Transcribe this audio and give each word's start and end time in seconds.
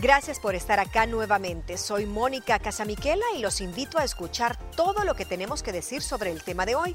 Gracias 0.00 0.40
por 0.40 0.54
estar 0.54 0.78
acá 0.78 1.06
nuevamente. 1.06 1.78
Soy 1.78 2.04
Mónica 2.04 2.58
Casamiquela 2.58 3.24
y 3.34 3.40
los 3.40 3.62
invito 3.62 3.98
a 3.98 4.04
escuchar 4.04 4.58
todo 4.76 5.04
lo 5.04 5.14
que 5.14 5.24
tenemos 5.24 5.62
que 5.62 5.72
decir 5.72 6.02
sobre 6.02 6.30
el 6.30 6.42
tema 6.42 6.66
de 6.66 6.74
hoy. 6.74 6.94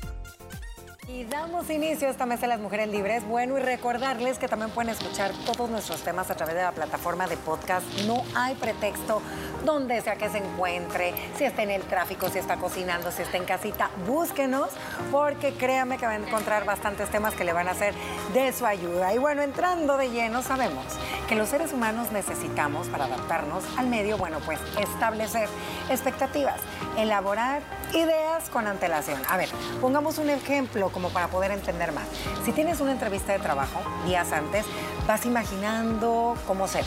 Y 1.07 1.25
damos 1.25 1.67
inicio 1.71 2.07
a 2.07 2.11
esta 2.11 2.27
mesa 2.27 2.43
de 2.43 2.49
las 2.49 2.59
mujeres 2.59 2.87
libres. 2.87 3.25
Bueno, 3.27 3.57
y 3.57 3.61
recordarles 3.61 4.37
que 4.37 4.47
también 4.47 4.69
pueden 4.69 4.91
escuchar 4.91 5.31
todos 5.47 5.67
nuestros 5.69 6.01
temas 6.03 6.29
a 6.29 6.35
través 6.35 6.53
de 6.53 6.61
la 6.61 6.73
plataforma 6.73 7.27
de 7.27 7.37
podcast. 7.37 7.85
No 8.05 8.23
hay 8.35 8.53
pretexto 8.53 9.19
donde 9.65 9.99
sea 10.01 10.15
que 10.15 10.29
se 10.29 10.37
encuentre, 10.37 11.15
si 11.37 11.43
está 11.43 11.63
en 11.63 11.71
el 11.71 11.81
tráfico, 11.81 12.29
si 12.29 12.37
está 12.37 12.57
cocinando, 12.57 13.11
si 13.11 13.23
está 13.23 13.37
en 13.37 13.45
casita, 13.45 13.89
búsquenos, 14.05 14.69
porque 15.11 15.53
créame 15.53 15.97
que 15.97 16.05
van 16.05 16.23
a 16.23 16.27
encontrar 16.27 16.65
bastantes 16.65 17.09
temas 17.09 17.33
que 17.33 17.45
le 17.45 17.53
van 17.53 17.67
a 17.67 17.71
hacer 17.71 17.95
de 18.33 18.53
su 18.53 18.65
ayuda. 18.65 19.11
Y 19.13 19.17
bueno, 19.17 19.41
entrando 19.41 19.97
de 19.97 20.11
lleno, 20.11 20.43
sabemos 20.43 20.85
que 21.31 21.37
los 21.37 21.47
seres 21.47 21.71
humanos 21.71 22.11
necesitamos 22.11 22.89
para 22.89 23.05
adaptarnos 23.05 23.63
al 23.77 23.87
medio, 23.87 24.17
bueno, 24.17 24.39
pues 24.45 24.59
establecer 24.77 25.47
expectativas, 25.89 26.59
elaborar 26.97 27.61
ideas 27.93 28.49
con 28.49 28.67
antelación. 28.67 29.21
A 29.29 29.37
ver, 29.37 29.47
pongamos 29.79 30.17
un 30.17 30.29
ejemplo 30.29 30.89
como 30.89 31.07
para 31.07 31.29
poder 31.29 31.51
entender 31.51 31.93
más. 31.93 32.03
Si 32.43 32.51
tienes 32.51 32.81
una 32.81 32.91
entrevista 32.91 33.31
de 33.31 33.39
trabajo 33.39 33.79
días 34.05 34.33
antes, 34.33 34.65
vas 35.07 35.25
imaginando 35.25 36.35
cómo 36.45 36.67
será 36.67 36.85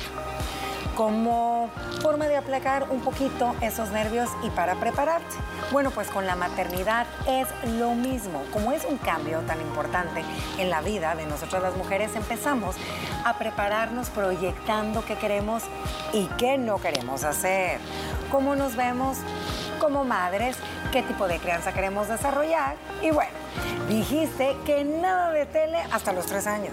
como 0.95 1.71
forma 2.01 2.27
de 2.27 2.37
aplacar 2.37 2.87
un 2.91 3.01
poquito 3.01 3.55
esos 3.61 3.91
nervios 3.91 4.29
y 4.43 4.51
para 4.51 4.75
prepararte. 4.77 5.35
Bueno, 5.73 5.91
pues 5.91 6.09
con 6.09 6.27
la 6.27 6.37
maternidad 6.37 7.07
es 7.27 7.49
lo 7.79 7.95
mismo. 7.95 8.43
Como 8.53 8.73
es 8.73 8.85
un 8.85 8.99
cambio 8.99 9.41
tan 9.41 9.61
importante 9.61 10.23
en 10.59 10.71
la 10.71 10.81
vida 10.83 11.15
de 11.15 11.27
nosotras 11.27 11.63
las 11.63 11.77
mujeres, 11.77 12.15
empezamos 12.15 12.77
a 13.25 13.39
prepararnos 13.39 14.11
proyectando 14.11 15.05
qué 15.05 15.17
queremos 15.17 15.63
y 16.13 16.27
qué 16.39 16.59
no 16.59 16.79
queremos 16.79 17.25
hacer. 17.25 17.79
Cómo 18.31 18.55
nos 18.55 18.77
vemos 18.77 19.19
como 19.85 20.03
madres, 20.03 20.57
qué 20.93 21.03
tipo 21.03 21.29
de 21.29 21.39
crianza 21.39 21.75
queremos 21.75 22.09
desarrollar 22.09 22.77
y 23.03 23.11
bueno, 23.11 23.33
dijiste 23.87 24.57
que 24.65 24.83
nada 24.83 25.31
de 25.31 25.45
tele 25.45 25.77
hasta 25.93 26.15
los 26.15 26.25
tres 26.25 26.47
años. 26.47 26.73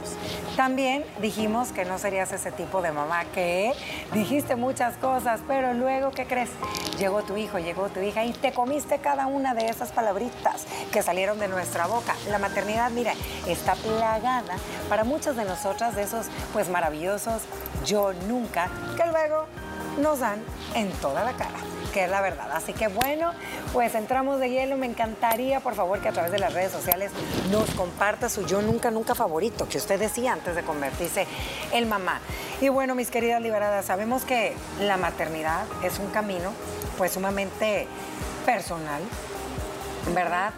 También 0.56 1.04
dijimos 1.20 1.74
que 1.74 1.84
no 1.84 2.00
serías 2.00 2.32
ese 2.32 2.54
tipo 2.54 2.82
de 2.82 2.94
mamá 2.94 3.26
que 3.34 3.74
dijiste 4.14 4.56
muchas 4.56 4.96
cosas, 4.96 5.42
pero 5.46 5.74
luego, 5.74 6.12
¿qué 6.12 6.26
crees? 6.26 6.52
Llegó 7.00 7.22
tu 7.24 7.36
hijo, 7.36 7.60
llegó 7.60 7.90
tu 7.90 8.00
hija 8.00 8.24
y 8.24 8.32
te 8.32 8.54
comiste 8.54 9.00
cada 9.00 9.28
una 9.28 9.54
de 9.56 9.68
esas 9.68 9.92
palabritas 9.92 10.66
que 10.94 11.04
salieron 11.04 11.38
de 11.38 11.50
nuestra 11.50 11.88
boca. 11.88 12.16
La 12.30 12.40
maternidad, 12.40 12.92
mira, 12.92 13.12
está 13.46 13.76
plagada 13.76 14.56
para 14.88 15.04
muchas 15.04 15.36
de 15.36 15.44
nosotras 15.44 15.98
de 15.98 16.04
esos 16.04 16.28
pues 16.54 16.70
maravillosos 16.70 17.42
yo 17.86 18.14
nunca 18.30 18.70
que 18.96 19.06
luego 19.06 19.48
nos 20.00 20.20
dan 20.20 20.42
en 20.76 20.90
toda 21.02 21.26
la 21.26 21.34
cara 21.34 21.60
que 21.92 22.06
es 22.06 22.10
la 22.10 22.22
verdad. 22.22 22.50
Así 22.54 22.74
que 22.74 22.88
bueno, 22.88 23.32
pues 23.74 23.96
entramos 23.96 24.40
de 24.40 24.50
hielo. 24.50 24.78
Me 24.78 24.86
encantaría, 24.86 25.60
por 25.60 25.76
favor, 25.76 26.00
que 26.00 26.10
a 26.10 26.12
través 26.12 26.32
de 26.32 26.40
las 26.40 26.54
redes 26.54 26.72
sociales 26.72 27.12
nos 27.52 27.70
comparta 27.72 28.30
su 28.30 28.46
yo 28.46 28.62
nunca, 28.62 28.92
nunca 28.92 29.16
favorito, 29.16 29.68
que 29.68 29.78
usted 29.78 30.00
decía 30.00 30.34
antes 30.34 30.56
de 30.56 30.64
convertirse 30.64 31.28
en 31.72 31.88
mamá. 31.88 32.20
Y 32.62 32.70
bueno, 32.70 32.96
mis 32.96 33.12
queridas 33.12 33.42
liberadas, 33.42 33.86
sabemos 33.86 34.24
que 34.24 34.54
la 34.80 34.98
maternidad 34.98 35.66
es 35.84 36.00
un 36.00 36.08
camino 36.08 36.52
pues 36.98 37.12
sumamente 37.12 37.88
personal, 38.46 39.02
¿verdad? 40.14 40.54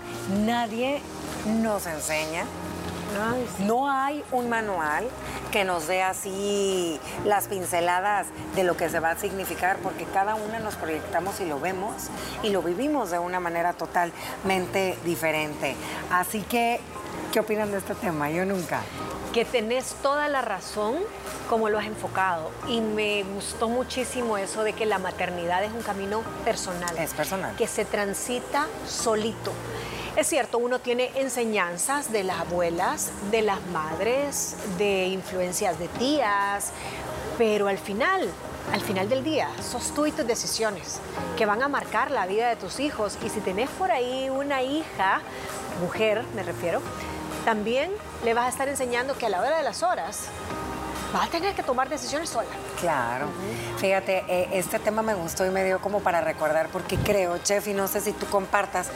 Nadie 0.45 1.01
nos 1.45 1.85
enseña 1.87 2.45
no 3.59 3.89
hay 3.89 4.23
un 4.31 4.49
manual 4.49 5.07
que 5.51 5.63
nos 5.63 5.87
dé 5.87 6.01
así 6.01 6.99
las 7.25 7.47
pinceladas 7.47 8.27
de 8.55 8.63
lo 8.63 8.75
que 8.75 8.89
se 8.89 8.99
va 8.99 9.11
a 9.11 9.17
significar, 9.17 9.77
porque 9.77 10.05
cada 10.05 10.35
una 10.35 10.59
nos 10.59 10.75
proyectamos 10.75 11.39
y 11.39 11.45
lo 11.45 11.59
vemos 11.59 11.93
y 12.41 12.49
lo 12.49 12.61
vivimos 12.61 13.11
de 13.11 13.19
una 13.19 13.39
manera 13.39 13.73
totalmente 13.73 14.97
diferente. 15.05 15.75
Así 16.11 16.41
que, 16.41 16.79
¿qué 17.31 17.39
opinan 17.39 17.71
de 17.71 17.77
este 17.77 17.95
tema? 17.95 18.29
Yo 18.31 18.45
nunca. 18.45 18.81
Que 19.33 19.45
tenés 19.45 19.95
toda 20.01 20.27
la 20.27 20.41
razón 20.41 20.95
como 21.49 21.69
lo 21.69 21.79
has 21.79 21.85
enfocado 21.85 22.51
y 22.67 22.81
me 22.81 23.23
gustó 23.23 23.69
muchísimo 23.69 24.37
eso 24.37 24.63
de 24.63 24.73
que 24.73 24.85
la 24.85 24.99
maternidad 24.99 25.63
es 25.63 25.71
un 25.71 25.81
camino 25.81 26.21
personal. 26.45 26.97
Es 26.97 27.13
personal. 27.13 27.55
Que 27.55 27.67
se 27.67 27.85
transita 27.85 28.67
solito. 28.87 29.51
Es 30.15 30.27
cierto, 30.27 30.59
uno 30.59 30.77
tiene 30.77 31.09
enseñanzas 31.15 32.11
de 32.11 32.23
las 32.23 32.41
abuelas, 32.41 33.09
de 33.31 33.41
las 33.41 33.65
madres, 33.67 34.55
de 34.77 35.07
influencias 35.07 35.79
de 35.79 35.87
tías, 35.87 36.71
pero 37.39 37.67
al 37.67 37.79
final, 37.79 38.29
al 38.71 38.81
final 38.81 39.09
del 39.09 39.23
día, 39.23 39.49
sos 39.59 39.91
tú 39.95 40.05
y 40.05 40.11
tus 40.11 40.27
decisiones 40.27 40.99
que 41.35 41.47
van 41.47 41.63
a 41.63 41.67
marcar 41.67 42.11
la 42.11 42.27
vida 42.27 42.47
de 42.47 42.55
tus 42.55 42.79
hijos. 42.79 43.17
Y 43.25 43.29
si 43.29 43.39
tenés 43.39 43.71
por 43.71 43.91
ahí 43.91 44.29
una 44.29 44.61
hija, 44.61 45.21
mujer 45.81 46.23
me 46.35 46.43
refiero, 46.43 46.79
también 47.43 47.91
le 48.23 48.35
vas 48.35 48.45
a 48.45 48.49
estar 48.49 48.69
enseñando 48.69 49.17
que 49.17 49.25
a 49.25 49.29
la 49.29 49.41
hora 49.41 49.57
de 49.57 49.63
las 49.63 49.81
horas 49.81 50.25
va 51.15 51.23
a 51.23 51.27
tener 51.27 51.55
que 51.55 51.63
tomar 51.63 51.89
decisiones 51.89 52.29
sola. 52.29 52.49
Claro. 52.79 53.29
Fíjate, 53.77 54.23
eh, 54.27 54.49
este 54.53 54.77
tema 54.77 55.01
me 55.01 55.15
gustó 55.15 55.43
y 55.43 55.49
me 55.49 55.63
dio 55.63 55.81
como 55.81 56.01
para 56.01 56.21
recordar, 56.21 56.69
porque 56.69 56.97
creo, 56.97 57.39
Chef, 57.39 57.67
y 57.67 57.73
no 57.73 57.87
sé 57.87 57.99
si 57.99 58.13
tú 58.13 58.27
compartas, 58.27 58.89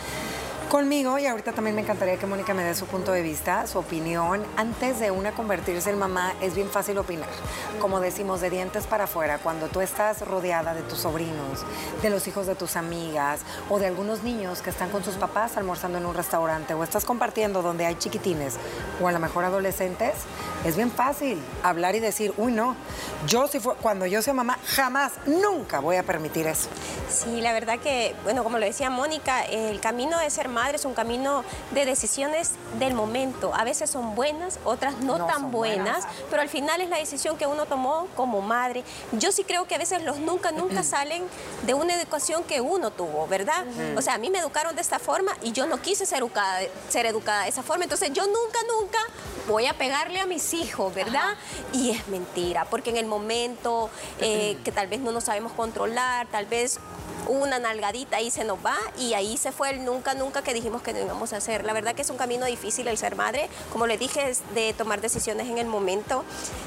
conmigo 0.68 1.18
y 1.18 1.26
ahorita 1.26 1.54
también 1.54 1.76
me 1.76 1.82
encantaría 1.82 2.18
que 2.18 2.26
Mónica 2.26 2.54
me 2.54 2.64
dé 2.64 2.76
su 2.76 2.86
punto 2.86 3.12
de 3.12 3.22
vista, 3.22 3.66
su 3.68 3.80
opinión. 3.80 4.44
Antes 4.58 5.00
de 5.00 5.12
una 5.12 5.32
convertirse 5.32 5.90
en 5.90 5.98
mamá 5.98 6.34
es 6.42 6.56
bien 6.56 6.70
fácil 6.70 6.98
opinar. 6.98 7.30
Como 7.80 8.00
decimos, 8.00 8.42
de 8.42 8.50
dientes 8.50 8.86
para 8.86 9.06
afuera, 9.06 9.38
cuando 9.38 9.68
tú 9.68 9.82
estás 9.82 10.22
rodeada 10.28 10.74
de 10.74 10.82
tus 10.82 11.00
sobrinos, 11.00 11.66
de 12.02 12.10
los 12.10 12.28
hijos 12.28 12.48
de 12.48 12.56
tus 12.56 12.76
amigas 12.76 13.42
o 13.70 13.80
de 13.80 13.88
algunos 13.88 14.24
niños 14.24 14.62
que 14.62 14.70
están 14.70 14.90
con 14.90 15.04
sus 15.04 15.16
papás 15.16 15.58
almorzando 15.58 15.98
en 15.98 16.06
un 16.06 16.16
restaurante 16.16 16.74
o 16.74 16.84
estás 16.84 17.06
compartiendo 17.06 17.62
donde 17.62 17.86
hay 17.86 17.96
chiquitines 17.96 18.56
o 19.02 19.08
a 19.08 19.12
lo 19.12 19.20
mejor 19.20 19.46
adolescentes, 19.46 20.14
es 20.66 20.75
bien 20.75 20.91
fácil 20.91 21.41
hablar 21.63 21.95
y 21.95 22.00
decir, 22.00 22.34
uy 22.38 22.51
no, 22.51 22.75
yo 23.28 23.47
si 23.47 23.59
fue, 23.59 23.75
cuando 23.75 24.06
yo 24.06 24.22
sea 24.22 24.34
mamá 24.34 24.57
jamás, 24.66 25.13
nunca 25.25 25.79
voy 25.79 25.95
a 25.95 26.03
permitir 26.03 26.47
eso. 26.47 26.69
Sí, 27.09 27.41
la 27.41 27.53
verdad 27.53 27.79
que, 27.79 28.16
bueno, 28.23 28.44
como 28.44 28.57
lo 28.57 28.66
decía 28.66 28.90
Mónica, 28.90 29.44
el 29.45 29.79
camino 29.79 30.19
de 30.19 30.29
ser 30.29 30.50
madre 30.50 30.75
es 30.75 30.85
un 30.85 30.94
camino 30.94 31.44
de 31.72 31.85
decisiones 31.85 32.51
del 32.79 32.94
momento. 32.94 33.53
A 33.56 33.63
veces 33.63 33.90
son 33.90 34.16
buenas, 34.16 34.59
otras 34.66 34.97
no, 35.00 35.25
tan 35.25 35.51
buenas, 35.51 36.06
pero 36.29 36.41
al 36.41 36.50
final 36.50 36.81
es 36.81 36.89
la 36.89 36.97
decisión 36.97 37.38
que 37.38 37.47
uno 37.47 37.66
tomó 37.66 38.07
como 38.16 38.41
madre. 38.41 38.84
Yo 39.13 39.31
sí 39.31 39.44
creo 39.44 39.66
que 39.66 39.75
a 39.75 39.78
veces 39.78 40.03
los 40.03 40.19
nunca, 40.19 40.51
nunca 40.51 40.84
salen 40.84 41.24
de 41.66 41.74
una 41.74 41.95
educación 41.95 42.44
que 42.44 42.62
uno 42.62 42.91
tuvo, 42.91 43.28
¿verdad? 43.28 43.66
O 43.95 44.01
sea, 44.01 44.16
a 44.16 44.18
mí 44.18 44.29
me 44.29 44.39
educaron 44.39 44.75
de 44.75 44.81
esta 44.81 45.00
forma 45.00 45.31
y 45.41 45.51
yo 45.51 45.66
no 45.66 45.81
quise 45.81 46.06
ser 46.06 46.19
educada, 46.19 46.59
ser 46.89 47.06
educada 47.06 47.44
de 47.44 47.50
esa 47.50 47.63
forma. 47.63 47.84
Entonces 47.85 48.12
yo 48.12 48.24
nunca, 48.25 48.59
nunca 48.68 49.00
voy 49.47 49.66
a 49.66 49.74
pegarle 49.74 50.19
a 50.19 50.25
mis 50.25 50.47
hijos, 50.53 50.94
¿verdad? 50.94 51.35
Y 51.74 51.91
es 51.91 52.08
mentira, 52.08 52.66
porque 52.66 52.90
en 52.90 52.97
el 52.97 53.06
momento 53.06 53.90
eh, 54.19 54.58
que 54.63 54.72
tal 54.72 54.88
vez 54.88 55.00
no 55.00 55.12
nos 55.12 55.25
sabemos 55.25 55.52
controlar, 55.53 56.28
tal 56.28 56.46
vez 56.46 56.80
una 57.28 57.60
nalgadita 57.60 58.22
y 58.22 58.32
se 58.32 58.44
nos 58.44 58.58
va 58.66 58.76
y 58.98 59.14
ahí 59.14 59.38
se 59.38 59.52
fue 59.52 59.70
el 59.70 59.86
nunca, 59.86 60.14
nunca 60.14 60.42
que 60.42 60.54
dijimos 60.54 60.82
que 60.82 60.94
no 60.94 61.00
íbamos 61.00 61.34
a 61.34 61.38
hacer. 61.38 61.66
La 61.66 61.74
verdad 61.74 61.96
que 61.96 62.02
es 62.02 62.10
un 62.10 62.18
camino 62.18 62.46
difícil 62.46 62.88
el 62.88 62.98
ser 62.98 63.16
madre, 63.16 63.50
como 63.72 63.88
le 63.88 63.98
dije, 63.98 64.30
es 64.30 64.42
de 64.54 64.74
tomar 64.74 65.02
decisiones 65.02 65.48
en 65.48 65.58
el 65.58 65.68
momento 65.68 66.24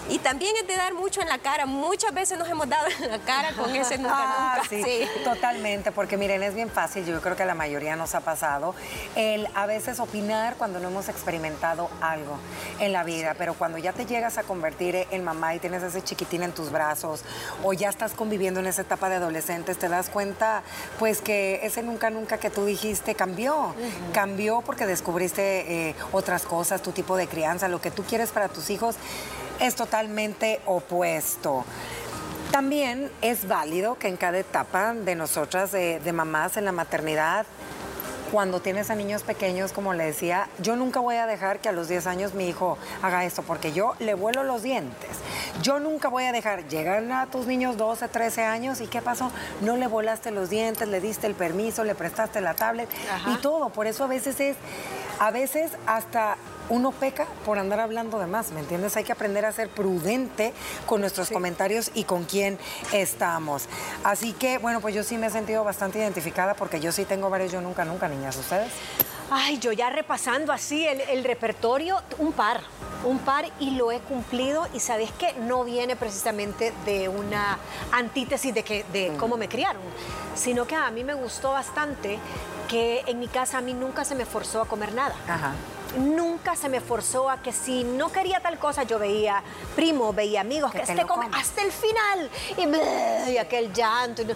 y 0.08 0.18
también 0.18 0.54
es 0.56 0.66
de 0.66 0.76
dar 0.76 0.94
mucho 0.94 1.20
en 1.20 1.28
la 1.28 1.38
cara. 1.38 1.66
Muchas 1.66 2.12
veces 2.12 2.38
nos 2.38 2.48
hemos 2.48 2.68
dado 2.68 2.86
en 3.00 3.10
la 3.10 3.18
cara 3.18 3.52
con 3.52 3.74
ese 3.74 3.98
nunca, 3.98 4.14
ah, 4.18 4.62
nunca. 4.62 4.68
Sí, 4.68 5.06
totalmente, 5.24 5.92
porque 5.92 6.16
miren, 6.16 6.42
es 6.42 6.54
bien 6.54 6.70
fácil, 6.70 7.04
yo 7.04 7.20
creo 7.20 7.36
que 7.36 7.42
a 7.42 7.46
la 7.46 7.54
mayoría 7.54 7.96
nos 7.96 8.14
ha 8.14 8.20
pasado, 8.20 8.74
el 9.16 9.48
a 9.54 9.66
veces 9.66 10.00
opinar 10.00 10.56
cuando 10.56 10.80
no 10.80 10.88
hemos 10.88 11.08
experimentado 11.08 11.90
algo 12.00 12.38
en 12.78 12.92
la 12.92 13.04
vida, 13.04 13.34
pero 13.36 13.54
cuando 13.54 13.78
ya 13.78 13.92
te 13.92 14.06
llegas 14.06 14.38
a 14.38 14.42
convertir 14.42 15.06
en 15.10 15.24
mamá 15.24 15.54
y 15.54 15.58
tienes 15.58 15.82
ese 15.82 16.02
chiquitín 16.02 16.42
en 16.42 16.52
tus 16.52 16.70
brazos 16.70 17.22
o 17.62 17.72
ya 17.72 17.88
estás 17.88 18.12
conviviendo 18.12 18.60
en 18.60 18.66
esa 18.66 18.82
etapa 18.82 19.08
de 19.08 19.16
adolescentes, 19.16 19.78
te 19.78 19.88
das 19.88 20.10
cuenta 20.10 20.49
pues 20.98 21.20
que 21.20 21.60
ese 21.62 21.82
nunca, 21.82 22.10
nunca 22.10 22.38
que 22.38 22.50
tú 22.50 22.64
dijiste 22.64 23.14
cambió. 23.14 23.74
Cambió 24.12 24.62
porque 24.62 24.86
descubriste 24.86 25.88
eh, 25.90 25.94
otras 26.12 26.42
cosas, 26.42 26.82
tu 26.82 26.92
tipo 26.92 27.16
de 27.16 27.26
crianza, 27.26 27.68
lo 27.68 27.80
que 27.80 27.90
tú 27.90 28.02
quieres 28.04 28.30
para 28.30 28.48
tus 28.48 28.70
hijos 28.70 28.96
es 29.60 29.74
totalmente 29.74 30.60
opuesto. 30.66 31.64
También 32.50 33.10
es 33.22 33.46
válido 33.46 33.96
que 33.96 34.08
en 34.08 34.16
cada 34.16 34.38
etapa 34.38 34.92
de 34.92 35.14
nosotras, 35.14 35.70
de 35.70 36.12
mamás 36.12 36.56
en 36.56 36.64
la 36.64 36.72
maternidad, 36.72 37.46
cuando 38.30 38.60
tienes 38.60 38.90
a 38.90 38.94
niños 38.94 39.22
pequeños, 39.22 39.72
como 39.72 39.92
le 39.92 40.04
decía, 40.04 40.48
yo 40.58 40.76
nunca 40.76 41.00
voy 41.00 41.16
a 41.16 41.26
dejar 41.26 41.58
que 41.58 41.68
a 41.68 41.72
los 41.72 41.88
10 41.88 42.06
años 42.06 42.34
mi 42.34 42.48
hijo 42.48 42.78
haga 43.02 43.24
esto, 43.24 43.42
porque 43.42 43.72
yo 43.72 43.94
le 43.98 44.14
vuelo 44.14 44.44
los 44.44 44.62
dientes. 44.62 45.10
Yo 45.62 45.78
nunca 45.78 46.08
voy 46.08 46.24
a 46.24 46.32
dejar, 46.32 46.66
llegar 46.68 47.04
a 47.12 47.26
tus 47.26 47.46
niños 47.46 47.76
12, 47.76 48.08
13 48.08 48.44
años 48.44 48.80
y 48.80 48.86
¿qué 48.86 49.02
pasó? 49.02 49.30
No 49.60 49.76
le 49.76 49.86
volaste 49.88 50.30
los 50.30 50.48
dientes, 50.48 50.88
le 50.88 51.00
diste 51.00 51.26
el 51.26 51.34
permiso, 51.34 51.84
le 51.84 51.94
prestaste 51.94 52.40
la 52.40 52.54
tablet 52.54 52.88
y 53.26 53.36
todo. 53.36 53.68
Por 53.68 53.86
eso 53.86 54.04
a 54.04 54.06
veces 54.06 54.40
es, 54.40 54.56
a 55.18 55.30
veces 55.30 55.72
hasta 55.86 56.36
uno 56.70 56.92
peca 56.92 57.26
por 57.44 57.58
andar 57.58 57.80
hablando 57.80 58.18
de 58.18 58.26
más, 58.26 58.52
¿me 58.52 58.60
entiendes? 58.60 58.96
Hay 58.96 59.04
que 59.04 59.12
aprender 59.12 59.44
a 59.44 59.52
ser 59.52 59.68
prudente 59.68 60.54
con 60.86 61.00
nuestros 61.00 61.28
comentarios 61.30 61.90
y 61.94 62.04
con 62.04 62.24
quién 62.24 62.58
estamos. 62.92 63.64
Así 64.04 64.32
que, 64.32 64.58
bueno, 64.58 64.80
pues 64.80 64.94
yo 64.94 65.02
sí 65.02 65.18
me 65.18 65.26
he 65.26 65.30
sentido 65.30 65.64
bastante 65.64 65.98
identificada 65.98 66.54
porque 66.54 66.80
yo 66.80 66.92
sí 66.92 67.04
tengo 67.04 67.28
varios 67.28 67.52
yo 67.52 67.60
nunca, 67.60 67.84
nunca, 67.84 68.08
niñas. 68.08 68.36
¿Ustedes? 68.36 68.72
Ay, 69.30 69.58
yo 69.58 69.70
ya 69.72 69.90
repasando 69.90 70.52
así 70.52 70.84
el, 70.86 71.00
el 71.02 71.22
repertorio, 71.24 72.02
un 72.18 72.32
par, 72.32 72.60
un 73.04 73.18
par 73.20 73.46
y 73.60 73.72
lo 73.72 73.92
he 73.92 74.00
cumplido 74.00 74.66
y 74.74 74.80
sabes 74.80 75.10
que 75.12 75.32
no 75.34 75.62
viene 75.64 75.94
precisamente 75.94 76.72
de 76.84 77.08
una 77.08 77.58
antítesis 77.92 78.52
de, 78.52 78.64
que, 78.64 78.84
de 78.92 79.14
cómo 79.18 79.36
me 79.36 79.48
criaron, 79.48 79.82
sino 80.34 80.66
que 80.66 80.74
a 80.74 80.90
mí 80.90 81.04
me 81.04 81.14
gustó 81.14 81.52
bastante 81.52 82.18
que 82.68 83.04
en 83.06 83.18
mi 83.20 83.28
casa 83.28 83.58
a 83.58 83.60
mí 83.60 83.72
nunca 83.72 84.04
se 84.04 84.14
me 84.14 84.24
forzó 84.26 84.62
a 84.62 84.66
comer 84.66 84.92
nada. 84.94 85.14
Ajá. 85.28 85.52
Nunca 85.98 86.54
se 86.54 86.68
me 86.68 86.80
forzó 86.80 87.28
a 87.30 87.42
que 87.42 87.52
si 87.52 87.82
no 87.82 88.12
quería 88.12 88.38
tal 88.40 88.58
cosa, 88.58 88.84
yo 88.84 88.98
veía 89.00 89.42
primo, 89.74 90.12
veía 90.12 90.40
amigos, 90.40 90.70
Que 90.70 90.78
que, 90.82 90.92
este 90.92 91.04
come 91.06 91.28
hasta 91.32 91.62
el 91.62 91.72
final 91.72 92.30
y, 92.56 92.66
bleh, 92.66 93.32
y 93.32 93.38
aquel 93.38 93.72
llanto. 93.72 94.22
y 94.22 94.26
no- 94.26 94.34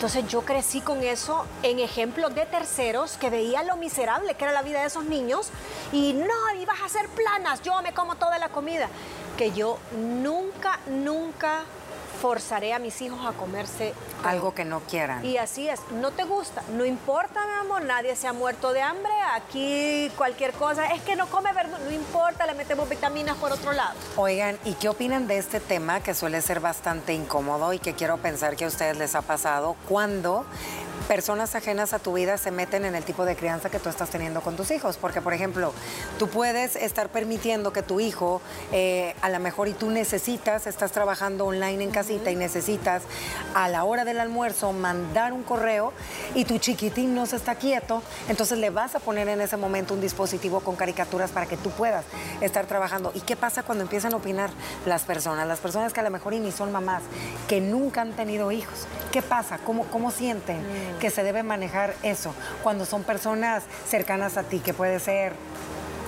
Entonces 0.00 0.26
yo 0.28 0.40
crecí 0.40 0.80
con 0.80 1.02
eso 1.02 1.44
en 1.62 1.78
ejemplos 1.78 2.34
de 2.34 2.46
terceros 2.46 3.18
que 3.18 3.28
veía 3.28 3.62
lo 3.64 3.76
miserable 3.76 4.34
que 4.34 4.44
era 4.44 4.52
la 4.54 4.62
vida 4.62 4.80
de 4.80 4.86
esos 4.86 5.04
niños 5.04 5.50
y 5.92 6.14
no, 6.14 6.54
ibas 6.58 6.80
a 6.80 6.86
hacer 6.86 7.06
planas, 7.10 7.60
yo 7.60 7.82
me 7.82 7.92
como 7.92 8.14
toda 8.16 8.38
la 8.38 8.48
comida. 8.48 8.88
Que 9.36 9.52
yo 9.52 9.76
nunca, 9.92 10.80
nunca 10.86 11.64
forzaré 12.20 12.74
a 12.74 12.78
mis 12.78 13.00
hijos 13.00 13.18
a 13.26 13.32
comerse 13.32 13.94
Algo 14.24 14.54
que 14.54 14.64
no 14.64 14.80
quieran. 14.80 15.24
y 15.24 15.38
así 15.38 15.68
es, 15.68 15.80
no 15.92 16.10
te 16.10 16.24
gusta, 16.24 16.62
no 16.74 16.84
importa, 16.84 17.40
mi 17.46 17.60
amor, 17.60 17.82
nadie 17.82 18.14
se 18.16 18.26
ha 18.26 18.32
muerto 18.32 18.72
de 18.72 18.82
hambre, 18.82 19.12
aquí 19.34 20.10
cualquier 20.16 20.52
cosa, 20.52 20.86
es 20.92 21.02
que 21.02 21.16
no 21.16 21.26
come 21.26 21.52
verdura, 21.52 21.78
no 21.78 21.90
importa, 21.90 22.46
le 22.46 22.54
metemos 22.54 22.88
vitaminas 22.88 23.36
por 23.36 23.52
otro 23.52 23.72
lado. 23.72 23.94
Oigan, 24.16 24.58
¿y 24.64 24.74
qué 24.74 24.88
opinan 24.88 25.26
de 25.26 25.38
este 25.38 25.60
tema 25.60 26.00
que 26.00 26.14
suele 26.14 26.42
ser 26.42 26.60
bastante 26.60 27.14
incómodo 27.14 27.72
y 27.72 27.78
que 27.78 27.94
quiero 27.94 28.18
pensar 28.18 28.56
que 28.56 28.64
a 28.66 28.68
ustedes 28.68 28.98
les 28.98 29.14
ha 29.14 29.22
pasado 29.22 29.76
cuando 29.88 30.44
personas 31.10 31.56
ajenas 31.56 31.92
a 31.92 31.98
tu 31.98 32.12
vida 32.12 32.38
se 32.38 32.52
meten 32.52 32.84
en 32.84 32.94
el 32.94 33.02
tipo 33.02 33.24
de 33.24 33.34
crianza 33.34 33.68
que 33.68 33.80
tú 33.80 33.88
estás 33.88 34.10
teniendo 34.10 34.42
con 34.42 34.54
tus 34.54 34.70
hijos? 34.70 34.96
Porque, 34.96 35.20
por 35.20 35.34
ejemplo, 35.34 35.72
tú 36.20 36.28
puedes 36.28 36.76
estar 36.76 37.08
permitiendo 37.08 37.72
que 37.72 37.82
tu 37.82 37.98
hijo, 37.98 38.40
eh, 38.70 39.16
a 39.20 39.28
lo 39.28 39.40
mejor 39.40 39.66
y 39.66 39.72
tú 39.72 39.90
necesitas, 39.90 40.68
estás 40.68 40.92
trabajando 40.92 41.46
online 41.46 41.82
en 41.82 41.90
casita 41.90 42.30
y 42.30 42.36
necesitas 42.36 43.02
a 43.54 43.68
la 43.68 43.82
hora 43.82 44.04
del 44.04 44.20
almuerzo 44.20 44.72
mandar 44.72 45.32
un 45.32 45.42
correo 45.42 45.92
y 46.36 46.44
tu 46.44 46.58
chiquitín 46.58 47.12
no 47.12 47.26
se 47.26 47.34
está 47.34 47.56
quieto, 47.56 48.04
entonces 48.28 48.58
le 48.58 48.70
vas 48.70 48.94
a 48.94 49.00
poner 49.00 49.28
en 49.28 49.40
ese 49.40 49.56
momento 49.56 49.94
un 49.94 50.00
dispositivo 50.00 50.60
con 50.60 50.76
caricaturas 50.76 51.32
para 51.32 51.46
que 51.46 51.56
tú 51.56 51.70
puedas 51.70 52.04
estar 52.40 52.66
trabajando. 52.66 53.10
¿Y 53.16 53.20
qué 53.22 53.34
pasa 53.34 53.64
cuando 53.64 53.82
empiezan 53.82 54.14
a 54.14 54.18
opinar 54.18 54.50
las 54.86 55.02
personas? 55.02 55.48
Las 55.48 55.58
personas 55.58 55.92
que 55.92 55.98
a 55.98 56.04
lo 56.04 56.10
mejor 56.10 56.34
y 56.34 56.38
ni 56.38 56.52
son 56.52 56.70
mamás, 56.70 57.02
que 57.48 57.60
nunca 57.60 58.00
han 58.00 58.12
tenido 58.12 58.52
hijos. 58.52 58.86
¿Qué 59.10 59.22
pasa? 59.22 59.58
¿Cómo, 59.58 59.86
cómo 59.86 60.12
sienten 60.12 60.60
que 61.00 61.10
se 61.10 61.24
debe 61.24 61.42
manejar 61.42 61.94
eso 62.04 62.32
cuando 62.62 62.84
son 62.86 63.02
personas 63.02 63.64
cercanas 63.88 64.36
a 64.36 64.44
ti, 64.44 64.60
que 64.60 64.72
puede 64.74 65.00
ser 65.00 65.32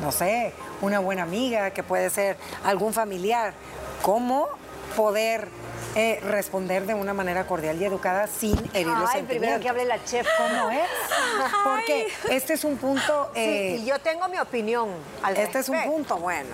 no 0.03 0.11
sé, 0.11 0.53
una 0.81 0.99
buena 0.99 1.23
amiga, 1.23 1.71
que 1.71 1.83
puede 1.83 2.11
ser 2.11 2.37
algún 2.65 2.93
familiar. 2.93 3.55
¿Cómo 4.03 4.49
poder 4.97 5.49
eh, 5.95 6.21
responder 6.23 6.87
de 6.87 6.95
una 6.95 7.13
manera 7.13 7.47
cordial 7.47 7.81
y 7.81 7.85
educada 7.85 8.27
sin 8.27 8.57
herir 8.73 8.87
los 8.87 9.11
Ay, 9.11 9.23
primero 9.25 9.61
que 9.61 9.69
hable 9.69 9.85
la 9.85 10.03
chef. 10.05 10.27
¿Cómo 10.39 10.71
es? 10.71 10.89
Porque 11.65 12.09
este 12.31 12.55
es 12.55 12.65
un 12.65 12.79
punto... 12.79 13.31
Sí, 13.35 13.41
eh, 13.41 13.77
y 13.81 13.85
yo 13.85 13.99
tengo 13.99 14.27
mi 14.29 14.39
opinión 14.39 14.89
al 15.23 15.37
este 15.37 15.59
es 15.59 15.69
un 15.69 15.75
respecto. 15.75 15.97
punto 15.97 16.17
bueno. 16.17 16.51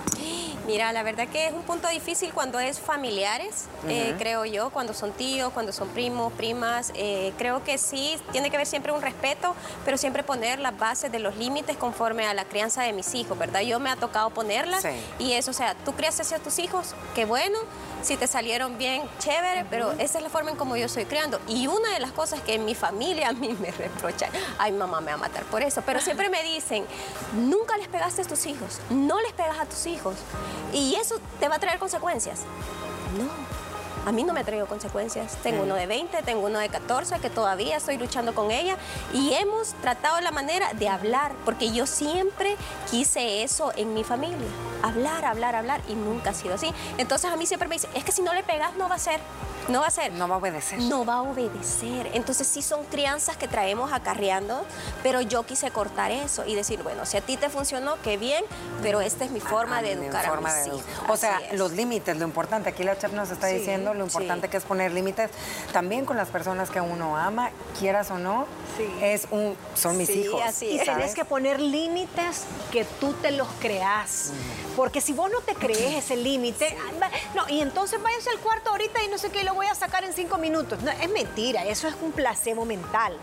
Mira, 0.68 0.92
la 0.92 1.02
verdad 1.02 1.26
que 1.28 1.46
es 1.46 1.54
un 1.54 1.62
punto 1.62 1.88
difícil 1.88 2.30
cuando 2.34 2.60
es 2.60 2.78
familiares, 2.78 3.64
eh, 3.88 4.14
creo 4.18 4.44
yo, 4.44 4.68
cuando 4.68 4.92
son 4.92 5.12
tíos, 5.12 5.50
cuando 5.54 5.72
son 5.72 5.88
primos, 5.88 6.30
primas. 6.34 6.92
eh, 6.94 7.32
creo 7.38 7.64
que 7.64 7.78
sí, 7.78 8.18
tiene 8.32 8.50
que 8.50 8.56
haber 8.56 8.66
siempre 8.66 8.92
un 8.92 9.00
respeto, 9.00 9.54
pero 9.86 9.96
siempre 9.96 10.22
poner 10.22 10.58
las 10.58 10.78
bases 10.78 11.10
de 11.10 11.20
los 11.20 11.36
límites 11.36 11.78
conforme 11.78 12.26
a 12.26 12.34
la 12.34 12.44
crianza 12.44 12.82
de 12.82 12.92
mis 12.92 13.14
hijos, 13.14 13.38
¿verdad? 13.38 13.62
Yo 13.62 13.80
me 13.80 13.88
ha 13.88 13.96
tocado 13.96 14.28
ponerlas 14.28 14.82
Sí. 14.82 14.90
y 15.18 15.32
eso, 15.32 15.52
o 15.52 15.54
sea, 15.54 15.74
tú 15.86 15.94
criaste 15.94 16.20
hacia 16.20 16.38
tus 16.38 16.58
hijos, 16.58 16.94
qué 17.14 17.24
bueno, 17.24 17.58
si 18.02 18.16
te 18.16 18.26
salieron 18.26 18.78
bien, 18.78 19.02
chévere, 19.18 19.64
pero 19.68 19.92
esa 19.92 20.18
es 20.18 20.24
la 20.24 20.30
forma 20.30 20.50
en 20.50 20.56
como 20.56 20.76
yo 20.76 20.86
estoy 20.86 21.04
criando. 21.04 21.40
Y 21.48 21.66
una 21.66 21.92
de 21.92 22.00
las 22.00 22.12
cosas 22.12 22.40
que 22.40 22.54
en 22.54 22.64
mi 22.64 22.74
familia 22.74 23.28
a 23.28 23.32
mí 23.32 23.56
me 23.60 23.70
reprocha, 23.70 24.28
ay 24.58 24.72
mamá 24.72 25.00
me 25.00 25.08
va 25.08 25.14
a 25.14 25.16
matar 25.18 25.44
por 25.44 25.62
eso, 25.62 25.82
pero 25.84 26.00
siempre 26.00 26.28
me 26.28 26.42
dicen, 26.42 26.84
nunca 27.34 27.76
les 27.76 27.88
pegaste 27.88 28.22
a 28.22 28.24
tus 28.24 28.46
hijos, 28.46 28.80
no 28.90 29.20
les 29.20 29.32
pegas 29.32 29.58
a 29.58 29.66
tus 29.66 29.86
hijos. 29.86 30.16
Y 30.72 30.94
eso 30.96 31.20
te 31.40 31.48
va 31.48 31.56
a 31.56 31.58
traer 31.58 31.78
consecuencias. 31.78 32.40
No, 33.16 33.28
a 34.08 34.12
mí 34.12 34.24
no 34.24 34.32
me 34.32 34.40
ha 34.40 34.44
traído 34.44 34.66
consecuencias. 34.66 35.36
Tengo 35.42 35.64
uno 35.64 35.74
de 35.74 35.86
20, 35.86 36.22
tengo 36.22 36.46
uno 36.46 36.58
de 36.60 36.70
14 36.70 37.20
que 37.20 37.28
todavía 37.28 37.76
estoy 37.76 37.98
luchando 37.98 38.34
con 38.34 38.50
ella 38.50 38.78
y 39.12 39.34
hemos 39.34 39.74
tratado 39.82 40.18
la 40.22 40.30
manera 40.30 40.72
de 40.72 40.88
hablar, 40.88 41.32
porque 41.44 41.72
yo 41.72 41.86
siempre 41.86 42.56
quise 42.90 43.42
eso 43.42 43.70
en 43.76 43.92
mi 43.92 44.04
familia. 44.04 44.48
Hablar, 44.82 45.26
hablar, 45.26 45.54
hablar 45.54 45.82
y 45.90 45.94
nunca 45.94 46.30
ha 46.30 46.34
sido 46.34 46.54
así. 46.54 46.72
Entonces 46.96 47.30
a 47.30 47.36
mí 47.36 47.44
siempre 47.44 47.68
me 47.68 47.74
dicen, 47.74 47.90
es 47.94 48.02
que 48.02 48.12
si 48.12 48.22
no 48.22 48.32
le 48.32 48.42
pegas 48.42 48.76
no 48.76 48.88
va 48.88 48.94
a 48.94 48.98
ser, 48.98 49.20
no 49.68 49.80
va 49.80 49.86
a 49.86 49.90
ser. 49.90 50.12
No 50.12 50.28
va 50.28 50.34
a 50.36 50.38
obedecer. 50.38 50.78
No 50.80 51.04
va 51.04 51.14
a 51.14 51.22
obedecer. 51.22 52.10
Entonces 52.14 52.46
sí 52.46 52.62
son 52.62 52.84
crianzas 52.84 53.36
que 53.36 53.48
traemos 53.48 53.92
acarreando, 53.92 54.64
pero 55.02 55.20
yo 55.20 55.44
quise 55.44 55.70
cortar 55.70 56.10
eso 56.10 56.44
y 56.46 56.54
decir, 56.54 56.82
bueno, 56.82 57.04
si 57.06 57.16
a 57.16 57.20
ti 57.20 57.36
te 57.36 57.48
funcionó, 57.50 57.96
qué 58.02 58.16
bien, 58.16 58.44
pero 58.82 59.00
esta 59.00 59.24
es 59.24 59.30
mi 59.30 59.40
forma 59.40 59.82
de 59.82 59.96
Mi 59.96 60.04
educar 60.06 60.26
forma 60.26 60.50
a 60.50 60.54
de 60.54 60.64
mis 60.64 60.68
hijos. 60.80 60.84
O 61.08 61.16
sea, 61.16 61.38
es. 61.50 61.58
los 61.58 61.72
límites, 61.72 62.16
lo 62.16 62.24
importante, 62.24 62.70
aquí 62.70 62.82
la 62.82 62.98
chef 62.98 63.12
nos 63.12 63.30
está 63.30 63.48
Sí, 63.48 63.54
diciendo 63.56 63.94
lo 63.94 64.04
importante 64.04 64.46
sí. 64.46 64.50
que 64.50 64.56
es 64.56 64.64
poner 64.64 64.92
límites 64.92 65.30
también 65.72 66.04
con 66.04 66.16
las 66.16 66.28
personas 66.28 66.70
que 66.70 66.80
uno 66.80 67.16
ama, 67.16 67.50
quieras 67.78 68.10
o 68.10 68.18
no, 68.18 68.46
Sí. 68.76 68.88
es 69.02 69.26
un, 69.30 69.56
son 69.74 69.96
mis 69.96 70.08
Sí, 70.08 70.20
hijos. 70.20 70.40
así 70.44 70.66
Y 70.66 70.78
es. 70.78 70.84
tienes 70.84 71.14
que 71.14 71.24
poner 71.24 71.60
límites 71.60 72.44
que 72.70 72.84
tú 72.84 73.12
te 73.14 73.30
los 73.32 73.48
creas. 73.60 74.32
Porque 74.76 75.00
si 75.00 75.12
vos 75.12 75.30
no 75.30 75.40
te 75.40 75.54
crees 75.54 75.94
ese 76.04 76.16
límite, 76.16 76.76
ah, 77.02 77.10
no, 77.34 77.48
y 77.48 77.60
entonces 77.60 78.00
váyase 78.02 78.30
al 78.30 78.38
cuarto 78.38 78.70
ahorita 78.70 79.02
y 79.02 79.08
no 79.08 79.18
sé 79.18 79.30
qué, 79.30 79.42
lo 79.42 79.54
voy 79.58 79.66
a 79.66 79.74
sacar 79.74 80.04
en 80.04 80.12
cinco 80.12 80.38
minutos. 80.38 80.80
No, 80.82 80.90
es 80.90 81.10
mentira, 81.10 81.64
eso 81.64 81.88
es 81.88 81.94
un 82.00 82.12
placebo 82.12 82.64
mental. 82.64 83.16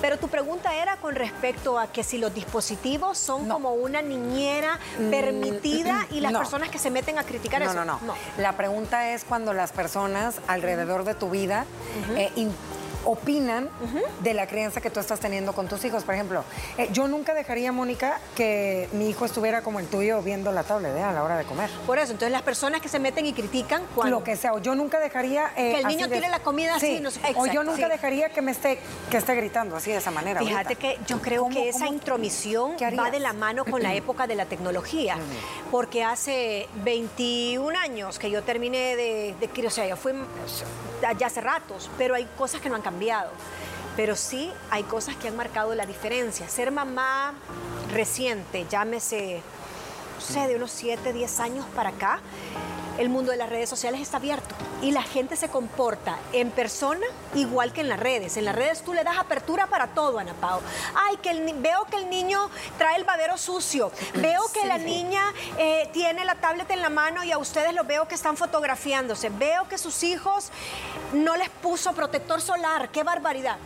Pero 0.00 0.16
tu 0.18 0.28
pregunta 0.28 0.74
era 0.74 0.96
con 0.96 1.14
respecto 1.14 1.78
a 1.78 1.86
que 1.88 2.02
si 2.04 2.18
los 2.18 2.32
dispositivos 2.34 3.18
son 3.18 3.46
No. 3.48 3.54
como 3.54 3.72
una 3.74 4.00
niñera 4.02 4.78
permitida 5.10 6.06
y 6.10 6.20
las 6.20 6.32
no. 6.32 6.38
personas 6.38 6.70
que 6.70 6.78
se 6.78 6.90
meten 6.90 7.18
a 7.18 7.24
criticar 7.24 7.62
No, 7.62 7.70
eso. 7.70 7.84
no, 7.84 7.98
no, 8.02 8.14
La 8.38 8.56
pregunta 8.56 9.10
es 9.10 9.24
cuando 9.24 9.52
las 9.52 9.72
personas 9.72 10.36
alrededor 10.48 11.04
de 11.04 11.14
tu 11.14 11.30
vida 11.30 11.66
eh, 12.16 12.32
in- 13.02 13.12
opinan 13.12 13.68
de 14.20 14.34
la 14.34 14.46
crianza 14.46 14.80
que 14.80 14.90
tú 14.90 15.00
estás 15.00 15.20
teniendo 15.20 15.52
con 15.52 15.68
tus 15.68 15.84
hijos. 15.84 16.04
Por 16.04 16.14
ejemplo, 16.14 16.44
eh, 16.78 16.88
yo 16.92 17.08
nunca 17.08 17.34
dejaría, 17.34 17.72
Mónica, 17.72 18.18
que 18.36 18.88
mi 18.92 19.08
hijo 19.10 19.24
estuviera 19.24 19.62
como 19.62 19.80
el 19.80 19.86
tuyo 19.86 20.22
viendo 20.22 20.52
la 20.52 20.62
tablet 20.64 20.96
eh, 20.96 21.02
a 21.02 21.12
la 21.12 21.22
hora 21.22 21.36
de 21.36 21.44
comer. 21.44 21.70
Por 21.86 21.98
eso, 21.98 22.12
entonces 22.12 22.32
las 22.32 22.42
personas 22.42 22.80
que 22.80 22.88
se 22.88 22.98
meten 22.98 23.26
y 23.26 23.32
critican 23.32 23.82
cuando... 23.94 24.18
Lo 24.18 24.24
que 24.24 24.36
sea, 24.36 24.52
o 24.54 24.58
yo 24.58 24.74
nunca 24.74 24.98
dejaría... 25.00 25.52
eh, 25.56 25.72
Que 25.74 25.80
el 25.80 25.86
niño 25.86 26.08
de- 26.08 26.16
tire 26.16 26.28
la 26.28 26.40
comida 26.40 26.76
así, 26.76 26.96
Sí, 26.96 27.00
no 27.00 27.10
sé- 27.10 27.20
O 27.36 27.46
yo 27.46 27.62
nunca 27.64 27.86
sí. 27.86 27.90
dejaría 27.92 28.28
que 28.30 28.42
me 28.42 28.52
esté, 28.52 28.78
que 29.10 29.16
esté 29.16 29.34
gritando 29.34 29.76
así 29.76 29.90
de 29.90 29.98
esa 29.98 30.10
manera. 30.10 30.40
Fíjate 30.40 30.74
ahorita. 30.74 30.80
que 30.80 30.98
yo 31.06 31.20
creo 31.20 31.42
¿Cómo- 31.44 31.54
que 31.54 31.68
esa 31.68 31.86
intromisión 31.86 32.72
va 32.98 33.10
de 33.10 33.20
la 33.20 33.32
mano 33.32 33.64
con 33.64 33.82
la 33.82 33.94
época 33.94 34.26
de 34.26 34.34
la 34.34 34.46
tecnología, 34.46 35.16
porque 35.70 36.04
hace 36.04 36.68
21 36.84 37.78
años 37.78 38.18
que 38.18 38.30
yo 38.30 38.42
terminé 38.42 38.96
de, 38.96 39.34
de 39.40 39.66
o 39.66 39.70
sea, 39.70 39.86
yo 39.86 39.96
fui 39.96 40.12
ya 41.18 41.26
hace 41.26 41.40
ratos, 41.40 41.90
pero 41.98 42.14
hay 42.14 42.26
cosas 42.38 42.60
que 42.60 42.68
no 42.68 42.76
han 42.76 42.82
cambiado. 42.82 42.91
Pero 43.96 44.16
sí 44.16 44.50
hay 44.70 44.84
cosas 44.84 45.16
que 45.16 45.28
han 45.28 45.36
marcado 45.36 45.74
la 45.74 45.86
diferencia. 45.86 46.48
Ser 46.48 46.70
mamá 46.70 47.34
reciente, 47.92 48.66
llámese, 48.70 49.42
no 50.14 50.20
sé, 50.20 50.48
de 50.48 50.56
unos 50.56 50.70
7, 50.70 51.12
10 51.12 51.40
años 51.40 51.66
para 51.74 51.90
acá, 51.90 52.20
el 53.02 53.08
mundo 53.08 53.32
de 53.32 53.36
las 53.36 53.50
redes 53.50 53.68
sociales 53.68 54.00
está 54.00 54.18
abierto 54.18 54.54
y 54.80 54.92
la 54.92 55.02
gente 55.02 55.34
se 55.34 55.48
comporta 55.48 56.20
en 56.32 56.52
persona 56.52 57.04
igual 57.34 57.72
que 57.72 57.80
en 57.80 57.88
las 57.88 57.98
redes. 57.98 58.36
En 58.36 58.44
las 58.44 58.54
redes 58.54 58.82
tú 58.82 58.94
le 58.94 59.02
das 59.02 59.18
apertura 59.18 59.66
para 59.66 59.88
todo, 59.88 60.20
Ana 60.20 60.34
Pao. 60.34 60.60
Ay, 60.94 61.16
que 61.16 61.30
el 61.30 61.52
veo 61.54 61.84
que 61.86 61.96
el 61.96 62.08
niño 62.08 62.48
trae 62.78 62.96
el 62.96 63.04
babero 63.04 63.36
sucio. 63.36 63.90
Veo 64.14 64.42
que 64.54 64.64
la 64.66 64.78
niña 64.78 65.20
eh, 65.58 65.90
tiene 65.92 66.24
la 66.24 66.36
tablet 66.36 66.70
en 66.70 66.80
la 66.80 66.90
mano 66.90 67.24
y 67.24 67.32
a 67.32 67.38
ustedes 67.38 67.74
los 67.74 67.86
veo 67.88 68.06
que 68.06 68.14
están 68.14 68.36
fotografiándose. 68.36 69.30
Veo 69.30 69.66
que 69.68 69.78
sus 69.78 70.04
hijos 70.04 70.50
no 71.12 71.36
les 71.36 71.48
puso 71.48 71.94
protector 71.94 72.40
solar. 72.40 72.90
¡Qué 72.90 73.02
barbaridad! 73.02 73.56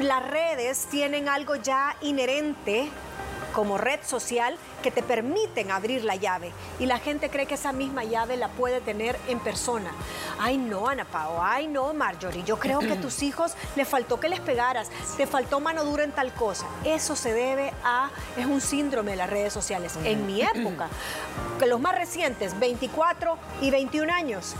Las 0.00 0.26
redes 0.26 0.86
tienen 0.90 1.28
algo 1.28 1.56
ya 1.56 1.94
inherente 2.00 2.88
como 3.52 3.76
red 3.76 4.00
social 4.02 4.56
que 4.82 4.90
te 4.90 5.02
permiten 5.02 5.70
abrir 5.70 6.04
la 6.04 6.16
llave. 6.16 6.52
Y 6.78 6.86
la 6.86 6.98
gente 6.98 7.30
cree 7.30 7.46
que 7.46 7.54
esa 7.54 7.72
misma 7.72 8.04
llave 8.04 8.36
la 8.36 8.48
puede 8.48 8.80
tener 8.80 9.18
en 9.28 9.40
persona. 9.40 9.90
Ay, 10.38 10.58
no, 10.58 10.88
Ana 10.88 11.04
Pao, 11.04 11.42
ay, 11.42 11.66
no, 11.66 11.92
Marjorie. 11.94 12.44
Yo 12.44 12.58
creo 12.58 12.80
que 12.80 12.92
a 12.92 13.00
tus 13.00 13.22
hijos 13.22 13.52
le 13.76 13.84
faltó 13.84 14.20
que 14.20 14.28
les 14.28 14.40
pegaras, 14.40 14.90
te 15.16 15.26
faltó 15.26 15.60
mano 15.60 15.84
dura 15.84 16.04
en 16.04 16.12
tal 16.12 16.32
cosa. 16.32 16.66
Eso 16.84 17.16
se 17.16 17.32
debe 17.32 17.72
a, 17.84 18.10
es 18.36 18.46
un 18.46 18.60
síndrome 18.60 19.12
de 19.12 19.16
las 19.16 19.30
redes 19.30 19.52
sociales. 19.52 19.94
En 20.04 20.26
mi 20.26 20.42
época, 20.42 20.88
que 21.58 21.66
los 21.66 21.80
más 21.80 21.94
recientes, 21.96 22.58
24 22.58 23.36
y 23.60 23.70
21 23.70 24.12
años, 24.12 24.54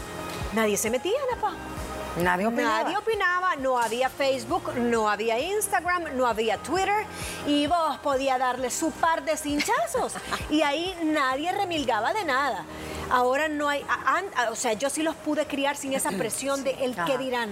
nadie 0.55 0.77
se 0.77 0.91
metía, 0.91 1.19
Ana 1.31 1.41
Pao. 1.41 1.78
Nadie 2.19 2.47
opinaba. 2.47 2.83
Nadie 2.83 2.97
opinaba, 2.97 3.57
no 3.57 3.79
había 3.79 4.09
Facebook, 4.09 4.75
no 4.77 5.09
había 5.09 5.39
Instagram, 5.39 6.17
no 6.17 6.27
había 6.27 6.59
Twitter 6.59 7.05
y 7.47 7.67
vos 7.67 7.99
podías 7.99 8.39
darle 8.39 8.71
su 8.71 8.91
par 8.91 9.25
de 9.25 9.37
cinchazos 9.37 10.15
y 10.51 10.63
ahí 10.63 10.95
nadie 11.05 11.53
remilgaba 11.53 12.13
de 12.13 12.25
nada. 12.25 12.65
Ahora 13.11 13.49
no 13.49 13.69
hay, 13.71 13.83
a- 13.89 14.17
an- 14.19 14.27
a- 14.37 14.51
o 14.51 14.55
sea, 14.57 14.75
yo 14.75 14.91
sí 14.91 15.03
los 15.03 15.15
pude 15.17 15.47
criar 15.47 15.77
sin 15.77 15.95
esa 15.95 16.11
presión 16.19 16.63
de 16.65 16.73
el 16.85 16.95
qué 17.07 17.17
dirán. 17.19 17.51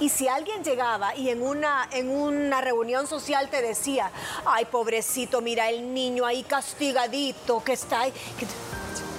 Y 0.00 0.08
si 0.08 0.28
alguien 0.28 0.64
llegaba 0.64 1.14
y 1.14 1.28
en 1.30 1.42
una, 1.42 1.86
en 1.92 2.10
una 2.10 2.60
reunión 2.60 3.06
social 3.06 3.48
te 3.50 3.60
decía, 3.62 4.10
ay, 4.46 4.64
pobrecito, 4.64 5.40
mira 5.42 5.68
el 5.68 5.92
niño 5.92 6.24
ahí 6.24 6.42
castigadito 6.42 7.62
que 7.62 7.74
está 7.74 8.00
ahí. 8.00 8.12
que 8.38 8.46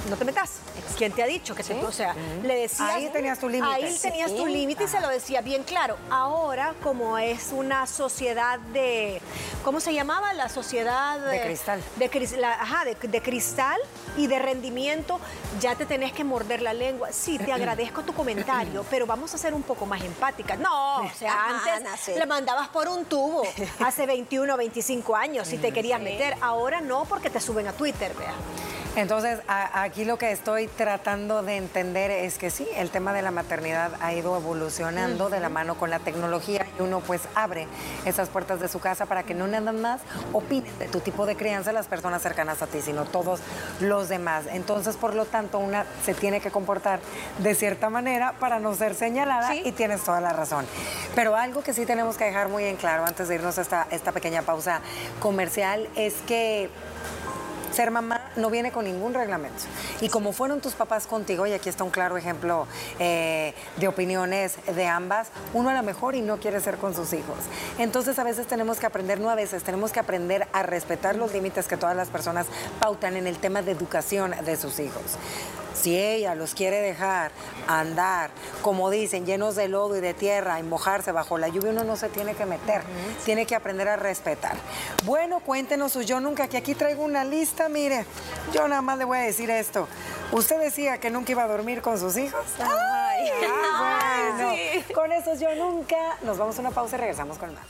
no 0.09 0.15
te 0.17 0.25
metas. 0.25 0.51
¿Quién 0.97 1.11
te 1.11 1.23
ha 1.23 1.25
dicho 1.25 1.55
que 1.55 1.63
te, 1.63 1.73
o 1.83 1.91
sea, 1.91 2.15
le 2.43 2.55
decías 2.55 2.89
Ahí 2.89 3.09
tenías 3.11 3.39
tu 3.39 3.49
límite. 3.49 3.73
Ahí 3.73 3.97
tenías 4.01 4.31
tu 4.33 4.45
Sí. 4.45 4.51
límite 4.53 4.85
y 4.85 4.87
se 4.87 5.01
lo 5.01 5.09
decía 5.09 5.41
bien 5.41 5.63
claro. 5.63 5.97
Ahora, 6.09 6.73
como 6.83 7.17
es 7.17 7.49
una 7.51 7.85
sociedad 7.87 8.59
de, 8.59 9.21
¿cómo 9.63 9.79
se 9.79 9.93
llamaba? 9.93 10.33
La 10.33 10.47
sociedad 10.49 11.19
De 11.19 11.41
cristal. 11.41 11.83
De, 11.97 12.37
la- 12.37 12.53
ajá, 12.53 12.85
de, 12.85 12.95
de 12.95 13.21
cristal 13.21 13.77
y 14.17 14.27
de 14.27 14.39
rendimiento, 14.39 15.19
ya 15.59 15.75
te 15.75 15.85
tenés 15.85 16.13
que 16.13 16.23
morder 16.23 16.61
la 16.61 16.73
lengua. 16.73 17.09
Sí, 17.11 17.37
te 17.37 17.51
agradezco 17.51 18.03
tu 18.03 18.13
comentario, 18.13 18.85
pero 18.89 19.05
vamos 19.05 19.33
a 19.33 19.37
ser 19.37 19.53
un 19.53 19.63
poco 19.63 19.85
más 19.85 20.01
empáticas. 20.01 20.57
No, 20.59 21.01
o 21.01 21.09
sea, 21.17 21.33
Ajá, 21.33 21.55
antes 21.57 21.73
Ana, 21.87 21.97
sí. 21.97 22.11
le 22.17 22.25
mandabas 22.25 22.69
por 22.69 22.87
un 22.87 23.05
tubo 23.05 23.43
hace 23.83 24.05
21 24.05 24.53
o 24.53 24.57
25 24.57 25.15
años 25.15 25.47
si 25.47 25.57
te 25.57 25.71
querías 25.73 25.99
meter. 25.99 26.37
Ahora 26.41 26.79
no, 26.79 27.05
porque 27.05 27.29
te 27.29 27.39
suben 27.41 27.67
a 27.67 27.73
Twitter, 27.73 28.13
vea. 28.15 28.33
Entonces, 28.95 29.39
a- 29.49 29.81
aquí 29.83 30.05
lo 30.05 30.17
que 30.17 30.31
estoy 30.31 30.67
tratando 30.67 31.43
de 31.43 31.57
entender 31.57 32.11
es 32.11 32.37
que 32.37 32.49
sí, 32.49 32.65
el 32.77 32.89
tema 32.91 33.11
de 33.11 33.21
la 33.21 33.31
maternidad 33.31 33.91
ha 33.99 34.13
ido 34.13 34.37
evolucionando 34.37 35.29
de 35.29 35.41
la 35.41 35.49
mano 35.49 35.75
con 35.75 35.89
la 35.89 35.99
tecnología 35.99 36.65
y 36.79 36.81
uno 36.81 37.01
pues 37.01 37.21
abre 37.35 37.67
esas 38.05 38.29
puertas 38.29 38.61
de 38.61 38.69
su 38.69 38.79
casa 38.79 39.05
para 39.05 39.23
que 39.23 39.33
no 39.33 39.47
nada 39.47 39.73
más 39.73 39.99
opinen 40.31 40.77
de 40.79 40.87
tu 40.87 41.01
tipo 41.01 41.25
de 41.25 41.35
crianza 41.35 41.73
las 41.73 41.87
personas 41.87 42.21
cercanas 42.21 42.61
a 42.61 42.67
ti, 42.67 42.81
sino 42.81 43.03
todos 43.03 43.41
los 43.81 44.07
demás. 44.07 44.45
Entonces, 44.49 44.95
por 44.95 45.13
lo 45.13 45.25
tanto, 45.25 45.59
una 45.59 45.85
se 46.05 46.13
tiene 46.13 46.39
que 46.39 46.49
comportar 46.49 46.99
de 47.39 47.53
cierta 47.53 47.89
manera 47.89 48.33
para 48.39 48.59
no 48.59 48.73
ser 48.75 48.95
señalada 48.95 49.49
Sí. 49.51 49.61
y 49.65 49.71
tienes 49.73 50.03
toda 50.03 50.21
la 50.21 50.31
razón. 50.31 50.65
Pero 51.15 51.35
algo 51.35 51.61
que 51.63 51.73
sí 51.73 51.85
tenemos 51.85 52.15
que 52.15 52.23
dejar 52.23 52.47
muy 52.47 52.63
en 52.63 52.77
claro 52.77 53.05
antes 53.05 53.27
de 53.27 53.35
irnos 53.35 53.57
a 53.57 53.61
esta, 53.61 53.87
esta 53.91 54.13
pequeña 54.13 54.41
pausa 54.43 54.79
comercial 55.19 55.89
es 55.95 56.13
que 56.27 56.69
ser 57.75 57.91
mamá 57.91 58.21
no 58.37 58.49
viene 58.49 58.71
con 58.71 58.85
ningún 58.85 59.13
reglamento. 59.13 59.63
Y 60.01 60.09
como 60.09 60.31
fueron 60.31 60.61
tus 60.61 60.73
papás 60.73 61.07
contigo, 61.07 61.45
y 61.45 61.53
aquí 61.53 61.69
está 61.69 61.83
un 61.83 61.89
claro 61.89 62.17
ejemplo 62.17 62.67
eh, 62.99 63.53
de 63.77 63.87
opiniones 63.87 64.57
de 64.73 64.87
ambas, 64.87 65.27
uno 65.53 65.69
a 65.69 65.73
lo 65.73 65.83
mejor 65.83 66.15
y 66.15 66.21
no 66.21 66.37
quiere 66.37 66.59
ser 66.61 66.77
con 66.77 66.95
sus 66.95 67.13
hijos. 67.13 67.37
Entonces 67.77 68.17
a 68.17 68.23
veces 68.23 68.47
tenemos 68.47 68.79
que 68.79 68.85
aprender, 68.85 69.19
no 69.19 69.29
a 69.29 69.35
veces, 69.35 69.63
tenemos 69.63 69.91
que 69.91 69.99
aprender 69.99 70.47
a 70.53 70.63
respetar 70.63 71.15
los 71.15 71.33
límites 71.33 71.67
que 71.67 71.77
todas 71.77 71.95
las 71.95 72.07
personas 72.07 72.47
pautan 72.79 73.17
en 73.17 73.27
el 73.27 73.37
tema 73.37 73.61
de 73.61 73.71
educación 73.71 74.33
de 74.45 74.55
sus 74.55 74.79
hijos. 74.79 75.17
Si 75.75 75.97
ella 75.99 76.35
los 76.35 76.55
quiere 76.55 76.79
dejar 76.81 77.31
andar, 77.67 78.31
como 78.61 78.89
dicen, 78.89 79.25
llenos 79.25 79.55
de 79.55 79.67
lodo 79.67 79.97
y 79.97 80.01
de 80.01 80.13
tierra 80.13 80.59
y 80.59 80.63
mojarse 80.63 81.11
bajo 81.11 81.37
la 81.37 81.49
lluvia, 81.49 81.71
uno 81.71 81.83
no 81.83 81.97
se 81.97 82.09
tiene 82.09 82.33
que 82.33 82.45
meter. 82.45 82.81
Tiene 83.25 83.45
que 83.45 83.55
aprender 83.55 83.87
a 83.89 83.95
respetar. 83.95 84.55
Bueno, 85.03 85.39
cuéntenos 85.41 85.91
su 85.91 86.01
yo 86.01 86.19
nunca, 86.19 86.47
que 86.47 86.57
aquí 86.57 86.75
traigo 86.75 87.03
una 87.03 87.23
lista, 87.23 87.69
mire. 87.69 88.05
Yo 88.53 88.67
nada 88.67 88.81
más 88.81 88.97
le 88.97 89.05
voy 89.05 89.17
a 89.17 89.21
decir 89.21 89.49
esto. 89.49 89.87
¿Usted 90.31 90.59
decía 90.59 90.97
que 90.99 91.09
nunca 91.09 91.31
iba 91.33 91.43
a 91.43 91.47
dormir 91.47 91.81
con 91.81 91.99
sus 91.99 92.17
hijos? 92.17 92.45
Ay. 92.59 93.29
Ah, 93.47 94.31
bueno. 94.37 94.83
Con 94.93 95.11
esos 95.11 95.39
yo 95.39 95.53
nunca. 95.55 96.17
Nos 96.23 96.37
vamos 96.37 96.57
a 96.57 96.61
una 96.61 96.71
pausa 96.71 96.95
y 96.95 96.99
regresamos 96.99 97.37
con 97.37 97.53
más. 97.53 97.65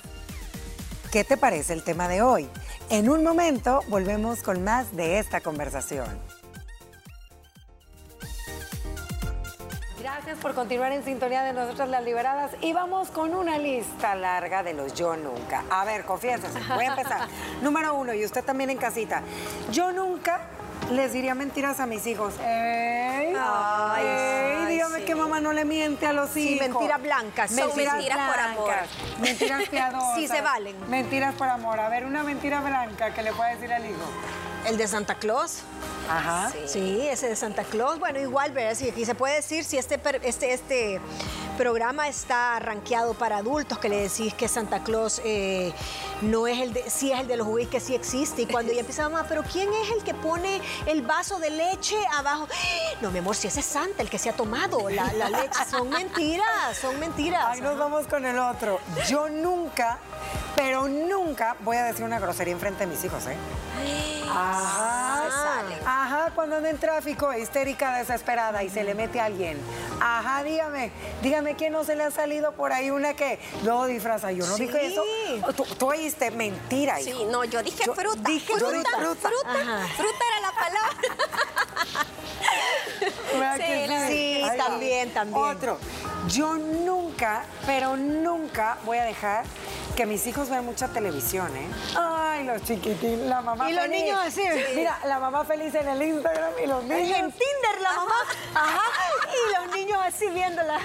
¿Qué 1.12 1.24
te 1.24 1.38
parece 1.38 1.74
el 1.74 1.84
tema 1.84 2.08
de 2.08 2.22
hoy? 2.22 2.50
En 2.90 3.10
un 3.10 3.24
momento 3.24 3.82
volvemos 3.88 4.44
con 4.44 4.64
más 4.64 4.96
de 4.96 5.20
esta 5.20 5.42
conversación. 5.42 6.06
Gracias 10.26 10.42
por 10.42 10.56
continuar 10.56 10.92
en 10.92 11.06
sintonía 11.06 11.44
de 11.44 11.54
nosotras 11.54 11.88
las 11.88 12.04
liberadas 12.04 12.50
y 12.60 12.74
vamos 12.74 13.10
con 13.12 13.36
una 13.36 13.60
lista 13.60 14.16
larga 14.16 14.64
de 14.64 14.74
los 14.74 14.96
yo 14.96 15.16
nunca. 15.16 15.64
A 15.70 15.86
ver, 15.86 16.04
confiésese, 16.04 16.60
voy 16.74 16.86
a 16.86 16.88
empezar. 16.88 17.28
Número 17.62 17.94
uno, 17.94 18.12
y 18.12 18.26
usted 18.26 18.44
también 18.44 18.72
en 18.72 18.80
casita. 18.80 19.22
Yo 19.72 19.92
nunca 19.92 20.42
les 20.92 21.14
diría 21.14 21.36
mentiras 21.36 21.80
a 21.80 21.86
mis 21.86 22.08
hijos. 22.08 22.34
¡Ey! 22.40 23.36
Ay, 23.38 24.04
¡Ey! 24.04 24.66
Dígame 24.66 25.04
que 25.04 25.14
mamá 25.14 25.40
no 25.42 25.54
le 25.54 25.64
miente 25.64 26.08
a 26.08 26.14
los 26.14 26.32
Sí, 26.32 26.56
hijos. 26.56 26.70
mentiras 26.70 27.02
blancas. 27.04 27.52
Son 27.52 27.76
mentiras 27.76 28.32
por 28.32 28.40
amor. 28.40 28.74
Mentiras 29.22 29.70
piadosas. 29.70 30.06
Sí 30.16 30.28
se 30.28 30.42
valen. 30.42 30.76
Mentiras 30.90 31.36
por 31.36 31.50
amor. 31.50 31.80
A 31.80 31.88
ver, 31.88 32.04
una 32.04 32.24
mentira 32.24 32.62
blanca 32.62 33.14
que 33.14 33.22
le 33.22 33.32
pueda 33.32 33.52
decir 33.52 33.72
al 33.72 33.86
hijo. 33.86 34.10
El 34.66 34.78
de 34.78 34.88
Santa 34.88 35.16
Claus. 35.16 35.60
Ajá. 36.10 36.52
Sí, 36.68 37.08
ese 37.08 37.30
de 37.30 37.36
Santa 37.36 37.64
Claus. 37.64 38.00
Bueno, 38.00 38.20
igual, 38.20 38.52
¿verdad? 38.52 38.76
Sí, 38.76 38.90
aquí 38.90 39.06
se 39.06 39.16
puede 39.16 39.36
decir 39.36 39.64
si 39.64 39.78
este, 39.78 40.00
este, 40.24 40.54
este 40.54 41.02
programa 41.58 42.08
está 42.08 42.60
rankeado 42.60 43.14
para 43.14 43.38
adultos, 43.38 43.80
que 43.80 43.90
le 43.90 44.02
decís 44.02 44.34
que 44.34 44.48
Santa 44.48 44.84
Claus 44.84 45.22
eh, 45.24 45.74
no 46.22 46.48
es 46.48 46.60
el 46.60 46.74
de, 46.74 46.90
sí 46.90 47.12
es 47.12 47.20
el 47.22 47.28
de 47.28 47.38
los 47.38 47.48
juguetes 47.48 47.72
que 47.72 47.80
sí 47.80 47.96
existe. 47.96 48.44
Y 48.44 48.46
cuando 48.46 48.72
ya 48.74 48.82
empieza 48.82 49.10
mamá, 49.10 49.26
pero 49.28 49.44
¿quién 49.44 49.70
es 49.74 49.92
el 49.92 50.04
que 50.04 50.14
pone 50.14 50.62
el 50.86 51.02
vaso 51.02 51.40
de 51.40 51.50
leche 51.50 51.98
abajo? 52.14 52.48
No, 53.02 53.10
mi 53.12 53.20
amor, 53.20 53.36
si 53.36 53.48
ese 53.48 53.62
es 53.62 53.66
Santa, 53.66 54.02
el 54.02 54.10
que 54.10 54.20
se 54.20 54.30
ha 54.30 54.34
tomado 54.34 54.90
la, 54.90 55.12
la 55.14 55.30
leche. 55.30 55.66
Son 55.70 55.90
mentiras, 55.90 56.78
son 56.80 57.00
mentiras. 57.00 57.46
Ahí 57.48 57.62
nos 57.62 57.78
vamos 57.78 58.08
con 58.08 58.26
el 58.26 58.38
otro. 58.38 58.80
Yo 59.08 59.30
nunca, 59.30 59.98
pero 60.56 60.88
nunca 60.88 61.56
voy 61.62 61.78
a 61.78 61.86
decir 61.86 62.04
una 62.04 62.20
grosería 62.20 62.54
enfrente 62.54 62.86
de 62.86 62.92
mis 62.92 63.04
hijos, 63.04 63.26
¿eh? 63.28 63.38
Ajá. 64.58 65.64
Se. 65.70 65.76
Ajá, 65.86 66.32
cuando 66.36 66.56
anda 66.58 66.70
en 66.70 66.78
tráfico, 66.78 67.34
histérica, 67.34 67.98
desesperada 67.98 68.64
y 68.64 68.70
se 68.70 68.84
le 68.84 68.94
mete 68.96 69.20
a 69.20 69.26
alguien. 69.26 69.58
Ajá, 70.02 70.44
dígame, 70.44 70.92
dígame 71.22 71.56
quién 71.56 71.74
no 71.74 71.84
se 71.84 71.96
le 71.96 72.04
ha 72.04 72.12
salido 72.12 72.52
por 72.54 72.72
ahí 72.74 72.90
una 72.92 73.14
que 73.14 73.40
luego 73.64 73.86
disfraza. 73.88 74.32
Yo 74.32 74.46
no 74.46 74.56
Sí. 74.56 74.66
dije 74.68 74.86
eso. 74.88 75.04
Tú, 75.56 75.64
tú 75.78 75.88
oíste 75.88 76.32
mentira, 76.32 77.00
hijo. 77.02 77.18
Sí, 77.20 77.26
no, 77.26 77.44
yo 77.44 77.62
dije 77.64 77.84
Yo 77.86 77.94
fruta. 77.94 78.22
dije 78.30 78.54
fruta, 78.54 78.90
fruta. 78.98 79.30
fruta. 79.30 79.60
Era 79.60 80.42
la 80.42 80.52
palabra. 80.52 82.06
¿Verdad 83.34 84.08
Sí, 84.08 84.42
la- 84.42 84.56
también, 84.58 85.14
también. 85.14 85.44
Otro. 85.44 85.78
Yo 86.30 86.54
nunca, 86.56 87.44
pero 87.66 87.98
nunca 87.98 88.78
voy 88.86 88.98
a 88.98 89.04
dejar 89.04 89.46
que 89.96 90.06
mis 90.06 90.26
hijos 90.28 90.50
vean 90.50 90.66
mucha 90.66 90.88
televisión, 90.88 91.56
¿eh? 91.56 91.68
Ay, 92.46 92.58
los 92.60 92.64
chiquitines, 92.68 93.28
la 93.28 93.42
mamá 93.42 93.70
Y 93.70 93.74
los 93.74 93.86
feliz. 93.86 94.04
niños 94.04 94.20
así. 94.24 94.42
Mira, 94.76 95.00
la 95.06 95.20
mamá 95.20 95.44
feliz 95.46 95.74
en 95.74 95.88
el 95.88 96.02
Instagram 96.02 96.52
y 96.64 96.68
los 96.68 96.84
niños. 96.84 97.18
En 97.18 97.32
Tinder 97.32 97.82
la 97.82 97.92
mamá. 97.94 98.16
Ajá. 98.54 98.82
Y 99.34 99.66
los 99.66 99.76
niños 99.76 100.00
así 100.04 100.28
viéndola. 100.30 100.80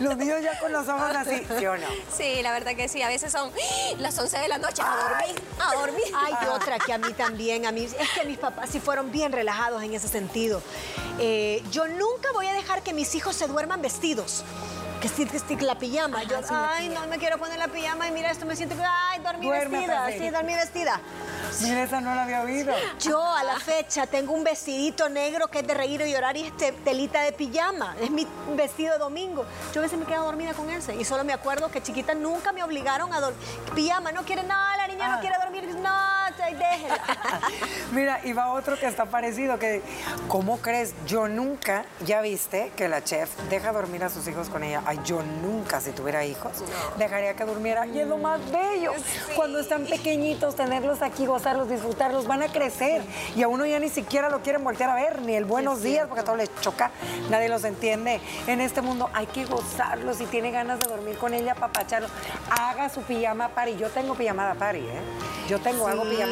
Los 0.00 0.16
niños 0.16 0.42
ya 0.42 0.58
con 0.58 0.72
los 0.72 0.88
ojos 0.88 1.14
así, 1.14 1.46
¿sí 1.58 1.66
o 1.66 1.76
no? 1.76 1.86
Sí, 2.16 2.42
la 2.42 2.52
verdad 2.52 2.74
que 2.74 2.88
sí. 2.88 3.02
A 3.02 3.08
veces 3.08 3.30
son 3.30 3.50
las 3.98 4.18
11 4.18 4.38
de 4.38 4.48
la 4.48 4.58
noche 4.58 4.82
a 4.82 4.96
dormir, 4.96 5.42
a 5.60 5.74
dormir. 5.74 6.04
Hay 6.16 6.48
otra 6.48 6.78
que 6.78 6.92
a 6.92 6.98
mí 6.98 7.12
también, 7.12 7.66
a 7.66 7.72
mí, 7.72 7.84
es 7.84 8.10
que 8.14 8.24
mis 8.24 8.38
papás 8.38 8.70
sí 8.70 8.80
fueron 8.80 9.10
bien 9.12 9.32
relajados 9.32 9.82
en 9.82 9.92
ese 9.94 10.08
sentido. 10.08 10.62
Eh, 11.18 11.62
yo 11.70 11.86
nunca 11.86 12.32
voy 12.32 12.46
a 12.46 12.54
dejar 12.54 12.82
que 12.82 12.92
mis 12.94 13.14
hijos 13.14 13.36
se 13.36 13.46
duerman 13.46 13.82
vestidos. 13.82 14.44
Que 15.00 15.08
sí, 15.08 15.24
que 15.56 15.64
la 15.64 15.76
pijama. 15.76 16.22
Yo, 16.24 16.36
ay, 16.50 16.90
no 16.90 17.06
me 17.06 17.16
quiero 17.18 17.38
poner 17.38 17.58
la 17.58 17.68
pijama 17.68 18.06
y 18.06 18.10
mira 18.10 18.30
esto, 18.30 18.44
me 18.44 18.54
siento, 18.54 18.74
ay, 19.10 19.20
dormí 19.20 19.46
Duerme, 19.46 19.78
vestida, 19.78 20.08
sí, 20.10 20.30
dormí 20.30 20.54
vestida. 20.54 21.00
Mira, 21.62 21.82
esa 21.84 22.00
no 22.02 22.14
la 22.14 22.24
había 22.24 22.42
oído. 22.42 22.74
Yo 23.00 23.22
a 23.34 23.42
la 23.42 23.58
fecha 23.58 24.06
tengo 24.06 24.32
un 24.34 24.44
vestidito 24.44 25.08
negro 25.08 25.48
que 25.48 25.60
es 25.60 25.66
de 25.66 25.72
reír 25.74 26.00
y 26.02 26.12
llorar 26.12 26.36
y 26.36 26.42
es 26.44 26.56
te- 26.56 26.72
telita 26.72 27.22
de 27.22 27.32
pijama. 27.32 27.96
Es 28.00 28.10
mi 28.10 28.26
vestido 28.54 28.92
de 28.92 28.98
domingo. 28.98 29.46
Yo 29.72 29.80
a 29.80 29.82
veces 29.82 29.98
me 29.98 30.04
quedo 30.04 30.24
dormida 30.24 30.52
con 30.52 30.68
ese 30.70 30.94
y 30.94 31.04
solo 31.04 31.24
me 31.24 31.32
acuerdo 31.32 31.70
que 31.70 31.82
chiquita 31.82 32.14
nunca 32.14 32.52
me 32.52 32.62
obligaron 32.62 33.12
a 33.14 33.20
dormir. 33.20 33.40
Pijama, 33.74 34.12
no 34.12 34.22
quiere 34.24 34.42
nada, 34.42 34.76
la 34.76 34.86
niña 34.86 35.06
Ah. 35.06 35.14
no 35.16 35.20
quiere 35.20 35.36
dormir. 35.42 35.74
No, 35.76 36.19
y 36.48 36.54
déjela. 36.54 37.00
Mira, 37.92 38.20
y 38.24 38.32
va 38.32 38.52
otro 38.52 38.78
que 38.78 38.86
está 38.86 39.06
parecido, 39.06 39.58
que, 39.58 39.82
¿cómo 40.28 40.58
crees? 40.58 40.94
Yo 41.06 41.28
nunca, 41.28 41.84
ya 42.06 42.20
viste 42.20 42.72
que 42.76 42.88
la 42.88 43.02
chef 43.02 43.30
deja 43.48 43.72
dormir 43.72 44.04
a 44.04 44.08
sus 44.08 44.26
hijos 44.28 44.48
con 44.48 44.62
ella. 44.62 44.82
Ay, 44.86 45.00
yo 45.04 45.22
nunca, 45.42 45.80
si 45.80 45.90
tuviera 45.90 46.24
hijos, 46.24 46.52
dejaría 46.98 47.34
que 47.34 47.44
durmiera. 47.44 47.86
Y 47.86 48.00
es 48.00 48.06
lo 48.06 48.16
más 48.16 48.40
bello. 48.50 48.92
Cuando 49.34 49.58
están 49.58 49.84
pequeñitos, 49.86 50.56
tenerlos 50.56 51.02
aquí, 51.02 51.26
gozarlos, 51.26 51.68
disfrutarlos, 51.68 52.26
van 52.26 52.42
a 52.42 52.48
crecer. 52.48 53.02
Y 53.36 53.42
a 53.42 53.48
uno 53.48 53.66
ya 53.66 53.78
ni 53.78 53.88
siquiera 53.88 54.28
lo 54.28 54.40
quieren 54.40 54.64
voltear 54.64 54.90
a 54.90 54.94
ver, 54.94 55.22
ni 55.22 55.34
el 55.34 55.44
buenos 55.44 55.82
días, 55.82 56.06
porque 56.06 56.20
a 56.20 56.24
todos 56.24 56.38
les 56.38 56.54
choca, 56.60 56.90
nadie 57.30 57.48
los 57.48 57.64
entiende. 57.64 58.20
En 58.46 58.60
este 58.60 58.82
mundo 58.82 59.10
hay 59.12 59.26
que 59.26 59.44
gozarlos. 59.44 60.16
Si 60.16 60.26
tiene 60.26 60.50
ganas 60.50 60.80
de 60.80 60.88
dormir 60.88 61.18
con 61.18 61.34
ella, 61.34 61.54
papacharlos, 61.54 62.10
haga 62.50 62.88
su 62.88 63.02
pijama 63.02 63.48
party. 63.48 63.76
Yo 63.76 63.90
tengo 63.90 64.14
pijamada 64.14 64.54
party, 64.54 64.78
¿eh? 64.78 65.00
Yo 65.48 65.58
tengo, 65.60 65.88
hago 65.88 66.02
pijamada 66.02 66.20
party. 66.20 66.29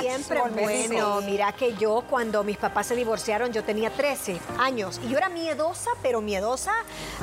Siempre 0.00 0.40
con 0.40 0.54
mis 0.54 0.62
bueno. 0.64 0.94
hijos. 0.94 1.24
Mira 1.24 1.52
que 1.52 1.74
yo 1.76 2.02
cuando 2.08 2.44
mis 2.44 2.56
papás 2.56 2.86
se 2.86 2.96
divorciaron 2.96 3.52
yo 3.52 3.64
tenía 3.64 3.90
13 3.90 4.40
años 4.58 5.00
y 5.04 5.08
yo 5.08 5.18
era 5.18 5.28
miedosa, 5.28 5.90
pero 6.02 6.20
miedosa 6.20 6.72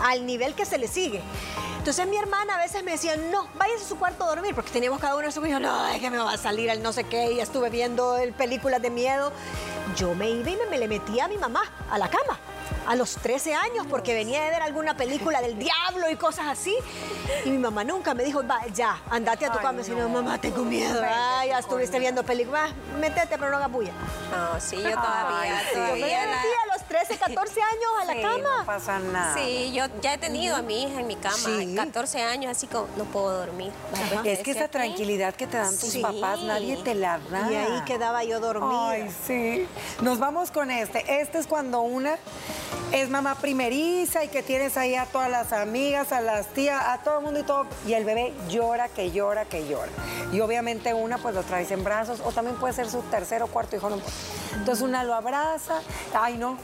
al 0.04 0.26
nivel 0.26 0.54
que 0.56 0.66
se 0.66 0.78
le 0.78 0.88
sigue. 0.88 1.22
Entonces 1.78 2.06
mi 2.08 2.18
hermana 2.18 2.56
a 2.56 2.58
veces 2.60 2.84
me 2.84 2.92
decía, 2.92 3.16
no, 3.16 3.48
váyase 3.56 3.86
a 3.86 3.88
su 3.88 3.98
cuarto 3.98 4.26
a 4.26 4.28
dormir, 4.28 4.54
porque 4.54 4.70
teníamos 4.70 5.00
cada 5.00 5.16
uno 5.16 5.26
en 5.26 5.32
su 5.32 5.40
cuarto. 5.40 5.60
No, 5.60 5.88
es 5.88 6.00
que 6.02 6.10
me 6.10 6.18
va 6.18 6.34
a 6.34 6.38
salir 6.38 6.70
el 6.70 6.84
no 6.84 6.92
sé 6.92 7.06
qué, 7.06 7.32
y 7.32 7.40
estuve 7.40 7.70
viendo 7.70 8.18
el- 8.18 8.34
películas 8.34 8.82
de 8.82 8.90
miedo. 8.90 9.32
Yo 9.96 10.14
me 10.14 10.30
iba 10.30 10.50
y 10.50 10.56
me, 10.58 10.66
me 10.66 10.78
le 10.78 10.88
metía 10.88 11.26
a 11.26 11.28
mi 11.30 11.38
mamá 11.38 11.62
a 11.90 11.98
la 11.98 12.10
cama. 12.10 12.38
A 12.88 12.96
los 12.96 13.16
13 13.16 13.54
años, 13.54 13.86
porque 13.88 14.14
venía 14.14 14.42
de 14.44 14.50
ver 14.50 14.62
alguna 14.62 14.96
película 14.96 15.42
del 15.42 15.58
diablo 15.60 16.10
y 16.10 16.16
cosas 16.16 16.48
así. 16.48 16.76
Y 17.46 17.50
mi 17.50 17.58
mamá 17.58 17.84
nunca 17.84 18.14
me 18.14 18.24
dijo, 18.24 18.46
va, 18.46 18.66
ya, 18.74 19.00
andate 19.10 19.46
a 19.46 19.52
tu 19.52 19.60
cama. 19.60 19.84
Si 19.84 19.92
no, 19.92 20.10
mamá, 20.10 20.40
tengo 20.40 20.64
miedo. 20.64 21.02
Ay, 21.04 21.50
ya 21.50 21.56
con 21.56 21.60
estuviste 21.62 22.00
viendo 22.00 22.24
películas. 22.24 22.72
Va, 22.72 22.98
Métete, 23.00 23.38
pero 23.38 23.52
no 23.52 23.58
hagas 23.58 23.72
bulla. 23.72 23.92
No, 24.32 24.60
sí, 24.60 24.78
yo 24.78 24.92
todavía, 24.92 25.58
Ay, 25.58 25.66
sí. 25.72 25.76
Yo 25.76 25.82
me 25.82 26.00
todavía 26.00 26.22
a 26.24 26.74
los 26.74 26.79
13, 26.90 27.18
14 27.18 27.62
años 27.62 27.92
a 28.02 28.06
la 28.06 28.14
Sí, 28.14 28.22
cama. 28.22 28.58
No 28.60 28.66
pasa 28.66 29.00
nada. 29.00 29.34
Sí, 29.36 29.72
yo 29.74 29.86
ya 30.02 30.16
he 30.16 30.18
tenido 30.18 30.56
a 30.56 30.62
mi 30.62 30.84
hija 30.84 31.00
en 31.00 31.08
mi 31.08 31.16
cama, 31.16 31.38
Sí. 31.38 31.74
14 31.76 32.22
años, 32.24 32.52
así 32.52 32.68
como 32.68 32.88
no 32.98 33.04
puedo 33.06 33.32
dormir. 33.38 33.72
Ajá. 33.94 34.22
Es 34.26 34.40
que 34.40 34.52
esa 34.52 34.66
Aquí. 34.66 34.72
tranquilidad 34.72 35.34
que 35.36 35.48
te 35.48 35.58
dan 35.58 35.70
tus 35.78 35.92
Sí. 35.92 36.02
papás, 36.02 36.42
nadie 36.42 36.78
te 36.78 36.96
la 36.96 37.20
da. 37.30 37.50
Y 37.52 37.56
ahí 37.56 37.82
quedaba 37.86 38.24
yo 38.24 38.40
dormida. 38.40 38.90
Ay, 38.90 39.10
sí. 39.26 39.68
Nos 40.02 40.20
vamos 40.20 40.52
con 40.52 40.72
este. 40.72 41.22
Este 41.22 41.38
es 41.38 41.48
cuando 41.48 41.82
una 41.82 42.18
es 42.92 43.10
mamá 43.10 43.36
primeriza 43.36 44.24
y 44.24 44.30
que 44.30 44.42
tienes 44.42 44.76
ahí 44.76 44.96
a 44.96 45.06
todas 45.06 45.30
las 45.30 45.54
amigas, 45.54 46.12
a 46.12 46.22
las 46.22 46.48
tías, 46.48 46.84
a 46.88 46.98
todo 47.04 47.20
el 47.20 47.24
mundo 47.26 47.40
y 47.40 47.44
todo. 47.44 47.68
Y 47.86 47.94
el 47.94 48.04
bebé 48.04 48.34
llora, 48.50 48.90
que 48.90 49.12
llora, 49.12 49.46
que 49.46 49.68
llora. 49.68 49.92
Y 50.34 50.40
obviamente 50.42 50.94
una 50.96 51.20
pues 51.20 51.36
lo 51.36 51.44
traes 51.44 51.70
en 51.72 51.84
brazos 51.84 52.20
o 52.26 52.32
también 52.32 52.58
puede 52.58 52.74
ser 52.74 52.90
su 52.90 53.02
tercer 53.04 53.44
o 53.44 53.48
cuarto 53.48 53.76
hijo. 53.76 53.90
no 53.90 53.98
importa. 53.98 54.18
Entonces 54.54 54.84
una 54.84 55.04
lo 55.04 55.14
abraza. 55.14 55.82
Ay, 56.14 56.38
no. 56.38 56.58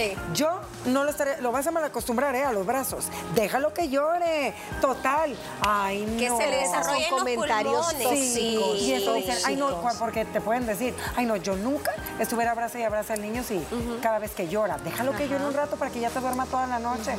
Sí. 0.00 0.16
Yo 0.34 0.60
no 0.86 1.04
lo 1.04 1.10
estaré, 1.10 1.40
lo 1.42 1.52
vas 1.52 1.66
a 1.66 1.70
mal 1.70 1.84
acostumbrar, 1.84 2.34
¿eh? 2.34 2.44
A 2.44 2.52
los 2.52 2.64
brazos. 2.64 3.06
Déjalo 3.34 3.74
que 3.74 3.88
llore. 3.88 4.54
Total. 4.80 5.36
Ay, 5.60 6.06
no. 6.06 6.18
Que 6.18 6.30
se 6.44 6.50
le 6.50 6.56
desarrollen 6.56 7.02
Son 7.08 7.10
los 7.10 7.18
comentarios 7.18 7.86
pulmones. 7.86 8.02
tóxicos. 8.08 8.78
Y 8.80 8.92
eso 8.94 9.12
dicen, 9.14 9.36
ay 9.44 9.56
no, 9.56 9.80
porque 9.98 10.24
te 10.24 10.40
pueden 10.40 10.66
decir, 10.66 10.94
ay 11.16 11.26
no, 11.26 11.36
yo 11.36 11.54
nunca 11.56 11.92
estuviera 12.18 12.52
abraza 12.52 12.78
y 12.78 12.82
abraza 12.82 13.14
al 13.14 13.22
niño 13.22 13.42
si 13.44 13.62
cada 14.02 14.18
vez 14.18 14.30
que 14.32 14.48
llora. 14.48 14.78
Déjalo 14.78 15.12
que 15.16 15.28
llore 15.28 15.44
un 15.44 15.54
rato 15.54 15.76
para 15.76 15.90
que 15.90 16.00
ya 16.00 16.10
te 16.10 16.20
duerma 16.20 16.46
toda 16.46 16.66
la 16.66 16.78
noche. 16.78 17.14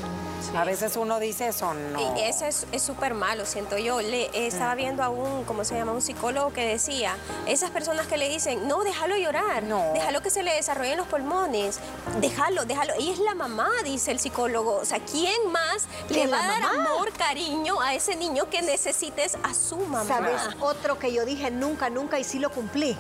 A 0.58 0.66
veces 0.66 0.96
uno 0.98 1.20
dice 1.20 1.48
eso, 1.50 1.74
no. 1.74 2.00
Y 2.18 2.22
ese 2.22 2.48
es 2.48 2.66
es 2.72 2.82
súper 2.82 3.14
malo, 3.14 3.46
siento 3.46 3.78
yo. 3.78 4.02
Le, 4.02 4.24
eh, 4.26 4.48
estaba 4.48 4.74
viendo 4.76 5.04
a 5.04 5.10
un, 5.10 5.44
¿cómo 5.46 5.64
se 5.64 5.76
llama? 5.76 5.92
Un 5.92 6.02
psicólogo 6.02 6.52
que 6.52 6.66
decía, 6.66 7.16
esas 7.46 7.70
personas 7.70 8.08
que 8.08 8.18
le 8.18 8.28
dicen, 8.28 8.68
no, 8.68 8.84
déjalo 8.84 9.16
llorar, 9.18 9.64
No. 9.64 9.92
déjalo 9.94 10.22
que 10.22 10.30
se 10.30 10.42
le 10.44 10.54
desarrollen 10.54 10.98
los 10.98 11.08
pulmones, 11.08 11.80
déjalo, 12.20 12.66
déjalo. 12.72 12.94
Y 13.00 13.12
es 13.12 13.20
la 13.20 13.36
mamá, 13.36 13.70
dice 13.84 14.12
el 14.12 14.20
psicólogo. 14.20 14.76
O 14.78 14.86
sea, 14.86 15.00
¿quién 15.00 15.52
más 15.52 15.86
le 16.10 16.22
¿Que 16.22 16.28
va 16.28 16.44
a 16.44 16.48
dar 16.48 16.62
mamá? 16.62 16.92
amor, 16.94 17.12
cariño 17.14 17.80
a 17.82 17.94
ese 17.94 18.16
niño 18.16 18.50
que 18.50 18.62
necesites 18.62 19.38
a 19.44 19.54
su 19.54 19.78
mamá? 19.78 20.06
¿Sabes? 20.08 20.42
Otro 20.60 20.98
que 20.98 21.12
yo 21.14 21.26
dije 21.26 21.52
nunca, 21.52 21.90
nunca 21.90 22.18
y 22.20 22.24
sí 22.24 22.40
lo 22.40 22.50
cumplí. 22.50 22.98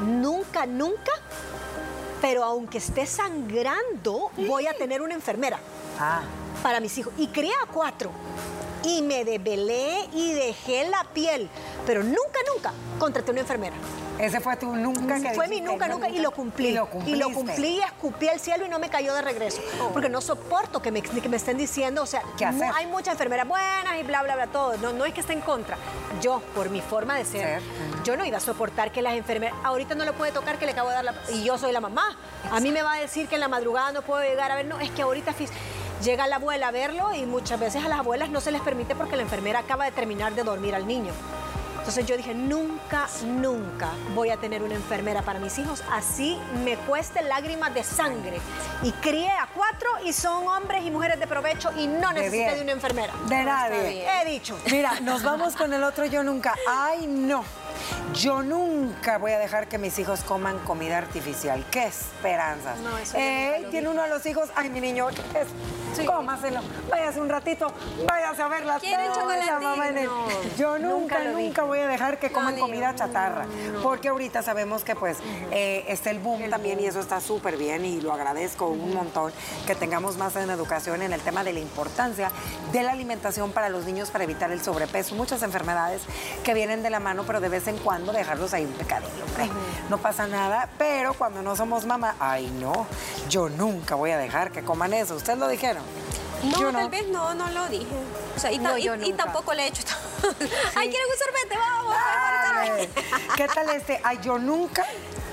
Nunca, 0.00 0.64
nunca, 0.66 1.12
pero 2.20 2.44
aunque 2.44 2.78
esté 2.78 3.04
sangrando, 3.06 4.30
voy 4.36 4.66
a 4.66 4.74
tener 4.74 5.02
una 5.02 5.14
enfermera 5.14 5.58
Ah, 5.98 6.20
para 6.62 6.78
mis 6.80 6.96
hijos. 6.98 7.12
Y 7.18 7.26
crié 7.28 7.52
a 7.54 7.66
cuatro. 7.72 8.10
Y 8.88 9.02
me 9.02 9.24
desvelé 9.24 10.08
y 10.14 10.32
dejé 10.32 10.88
la 10.88 11.04
piel. 11.12 11.48
Pero 11.86 12.02
nunca, 12.02 12.38
nunca 12.54 12.72
contraté 12.98 13.30
una 13.30 13.40
enfermera. 13.40 13.76
ese 14.18 14.40
fue 14.40 14.56
tu 14.56 14.74
nunca 14.74 15.20
que 15.20 15.34
Fue 15.34 15.46
mi 15.46 15.60
nunca, 15.60 15.86
nunca 15.88 16.08
y 16.08 16.18
lo 16.18 16.30
cumplí. 16.30 16.68
Y 16.68 16.72
lo 16.72 16.84
Y 16.84 16.88
cumpliste. 16.88 17.18
lo 17.24 17.32
cumplí 17.32 17.68
y 17.68 17.80
escupí 17.80 18.28
al 18.28 18.40
cielo 18.40 18.66
y 18.66 18.68
no 18.68 18.78
me 18.78 18.88
cayó 18.88 19.14
de 19.14 19.22
regreso. 19.22 19.60
Porque 19.92 20.08
no 20.08 20.20
soporto 20.20 20.80
que 20.80 20.90
me, 20.90 21.02
que 21.02 21.28
me 21.28 21.36
estén 21.36 21.58
diciendo, 21.58 22.02
o 22.02 22.06
sea, 22.06 22.22
hay 22.74 22.86
muchas 22.86 23.12
enfermeras 23.12 23.46
buenas 23.46 24.00
y 24.00 24.02
bla, 24.04 24.22
bla, 24.22 24.34
bla, 24.34 24.46
todo. 24.48 24.76
No, 24.78 24.92
no 24.92 25.04
es 25.04 25.12
que 25.14 25.20
esté 25.20 25.34
en 25.34 25.40
contra. 25.42 25.76
Yo, 26.22 26.40
por 26.54 26.70
mi 26.70 26.80
forma 26.80 27.16
de 27.16 27.24
ser, 27.24 27.60
yo 28.04 28.16
no 28.16 28.24
iba 28.24 28.38
a 28.38 28.40
soportar 28.40 28.90
que 28.90 29.02
las 29.02 29.14
enfermeras, 29.14 29.56
ahorita 29.64 29.94
no 29.94 30.04
le 30.04 30.12
puede 30.14 30.32
tocar 30.32 30.58
que 30.58 30.66
le 30.66 30.72
acabo 30.72 30.88
de 30.88 30.94
dar 30.96 31.04
la... 31.04 31.14
Y 31.32 31.44
yo 31.44 31.58
soy 31.58 31.72
la 31.72 31.80
mamá. 31.80 32.16
A 32.50 32.58
mí 32.60 32.70
me 32.72 32.82
va 32.82 32.94
a 32.94 33.00
decir 33.00 33.28
que 33.28 33.34
en 33.36 33.40
la 33.42 33.48
madrugada 33.48 33.92
no 33.92 34.02
puedo 34.02 34.22
llegar 34.22 34.50
a 34.50 34.56
ver, 34.56 34.66
no, 34.66 34.80
es 34.80 34.90
que 34.90 35.02
ahorita... 35.02 35.34
Llega 36.02 36.28
la 36.28 36.36
abuela 36.36 36.68
a 36.68 36.70
verlo 36.70 37.12
y 37.12 37.26
muchas 37.26 37.58
veces 37.58 37.84
a 37.84 37.88
las 37.88 37.98
abuelas 37.98 38.30
no 38.30 38.40
se 38.40 38.52
les 38.52 38.62
permite 38.62 38.94
porque 38.94 39.16
la 39.16 39.22
enfermera 39.22 39.60
acaba 39.60 39.84
de 39.84 39.90
terminar 39.90 40.34
de 40.34 40.44
dormir 40.44 40.74
al 40.74 40.86
niño. 40.86 41.12
Entonces 41.88 42.06
yo 42.06 42.18
dije, 42.18 42.34
nunca, 42.34 43.08
nunca 43.24 43.88
voy 44.14 44.28
a 44.28 44.36
tener 44.36 44.62
una 44.62 44.74
enfermera 44.74 45.22
para 45.22 45.40
mis 45.40 45.58
hijos, 45.58 45.82
así 45.90 46.38
me 46.62 46.76
cueste 46.76 47.22
lágrimas 47.22 47.72
de 47.72 47.82
sangre. 47.82 48.40
Y 48.82 48.92
crié 48.92 49.30
a 49.30 49.48
cuatro 49.54 49.88
y 50.04 50.12
son 50.12 50.46
hombres 50.46 50.84
y 50.84 50.90
mujeres 50.90 51.18
de 51.18 51.26
provecho 51.26 51.70
y 51.78 51.86
no 51.86 52.12
necesité 52.12 52.56
de 52.56 52.62
una 52.62 52.72
enfermera. 52.72 53.14
De 53.26 53.42
nadie. 53.42 54.06
He 54.06 54.24
dicho. 54.26 54.58
Mira, 54.70 55.00
nos 55.00 55.22
vamos 55.22 55.56
con 55.56 55.72
el 55.72 55.82
otro 55.82 56.04
yo 56.04 56.22
nunca. 56.22 56.54
Ay, 56.68 57.06
no. 57.06 57.42
Yo 58.14 58.42
nunca 58.42 59.18
voy 59.18 59.32
a 59.32 59.38
dejar 59.38 59.68
que 59.68 59.78
mis 59.78 59.98
hijos 59.98 60.20
coman 60.20 60.58
comida 60.60 60.98
artificial. 60.98 61.64
¡Qué 61.70 61.84
esperanzas! 61.84 62.78
No, 62.80 62.96
eso 62.96 63.18
nunca 63.18 63.58
lo 63.58 63.70
tiene 63.70 63.88
uno 63.88 64.02
a 64.02 64.08
los 64.08 64.24
hijos. 64.26 64.48
Ay, 64.54 64.70
mi 64.70 64.80
niño, 64.80 65.08
es, 65.10 66.06
cómaselo. 66.06 66.60
Váyase 66.90 67.20
un 67.20 67.28
ratito, 67.28 67.66
váyase 68.06 68.42
a 68.42 68.48
ver 68.48 68.64
la 68.64 68.78
No, 68.78 70.26
Yo 70.56 70.78
nunca, 70.78 71.22
nunca 71.24 71.62
voy 71.64 71.80
a 71.80 71.86
dejar 71.86 72.18
que 72.18 72.30
coman 72.30 72.58
comida 72.58 72.94
chatarra. 72.94 73.46
Porque 73.82 74.08
ahorita 74.08 74.42
sabemos 74.42 74.84
que 74.84 74.96
pues 74.96 75.18
eh, 75.50 75.84
está 75.88 76.10
el 76.10 76.18
boom 76.18 76.48
también 76.50 76.80
y 76.80 76.86
eso 76.86 77.00
está 77.00 77.20
súper 77.20 77.56
bien 77.56 77.84
y 77.84 78.00
lo 78.00 78.12
agradezco 78.12 78.68
un 78.68 78.94
montón 78.94 79.32
que 79.66 79.74
tengamos 79.74 80.16
más 80.16 80.34
en 80.36 80.50
educación 80.50 81.02
en 81.02 81.12
el 81.12 81.20
tema 81.20 81.44
de 81.44 81.52
la 81.52 81.60
importancia 81.60 82.30
de 82.72 82.82
la 82.82 82.92
alimentación 82.92 83.52
para 83.52 83.68
los 83.68 83.84
niños 83.84 84.10
para 84.10 84.24
evitar 84.24 84.50
el 84.50 84.62
sobrepeso. 84.62 85.14
Muchas 85.14 85.42
enfermedades 85.42 86.02
que 86.42 86.54
vienen 86.54 86.82
de 86.82 86.90
la 86.90 87.00
mano, 87.00 87.24
pero 87.26 87.40
de 87.40 87.48
vez 87.48 87.66
en 87.68 87.76
cuando 87.78 87.97
dejarlos 88.06 88.52
ahí 88.54 88.64
un 88.64 88.72
pecadillo, 88.72 89.24
hombre. 89.26 89.50
No 89.88 89.98
pasa 89.98 90.26
nada, 90.26 90.68
pero 90.78 91.14
cuando 91.14 91.42
no 91.42 91.56
somos 91.56 91.84
mamá, 91.86 92.14
ay 92.20 92.46
no, 92.60 92.86
yo 93.28 93.48
nunca 93.48 93.94
voy 93.94 94.10
a 94.10 94.18
dejar 94.18 94.50
que 94.52 94.62
coman 94.62 94.92
eso. 94.94 95.14
¿Ustedes 95.16 95.38
lo 95.38 95.48
dijeron? 95.48 95.82
No, 96.44 96.60
Yo 96.60 96.72
tal 96.72 96.88
vez 96.88 97.08
no, 97.08 97.34
no 97.34 97.50
lo 97.50 97.68
dije. 97.68 97.86
O 98.36 98.38
sea, 98.38 98.52
y, 98.52 98.58
No, 98.58 98.78
y- 98.78 99.12
tampoco 99.14 99.54
le 99.54 99.64
he 99.64 99.66
hecho. 99.68 99.82
Ay, 100.76 100.88
¿quieren 100.88 101.08
un 101.10 101.18
sorbete? 101.18 101.58
Vamos. 101.58 101.94
Ay, 102.54 102.88
¿Qué 103.36 103.48
tal 103.48 103.68
este? 103.70 104.00
Ay, 104.04 104.18
yo 104.22 104.38
nunca 104.38 104.84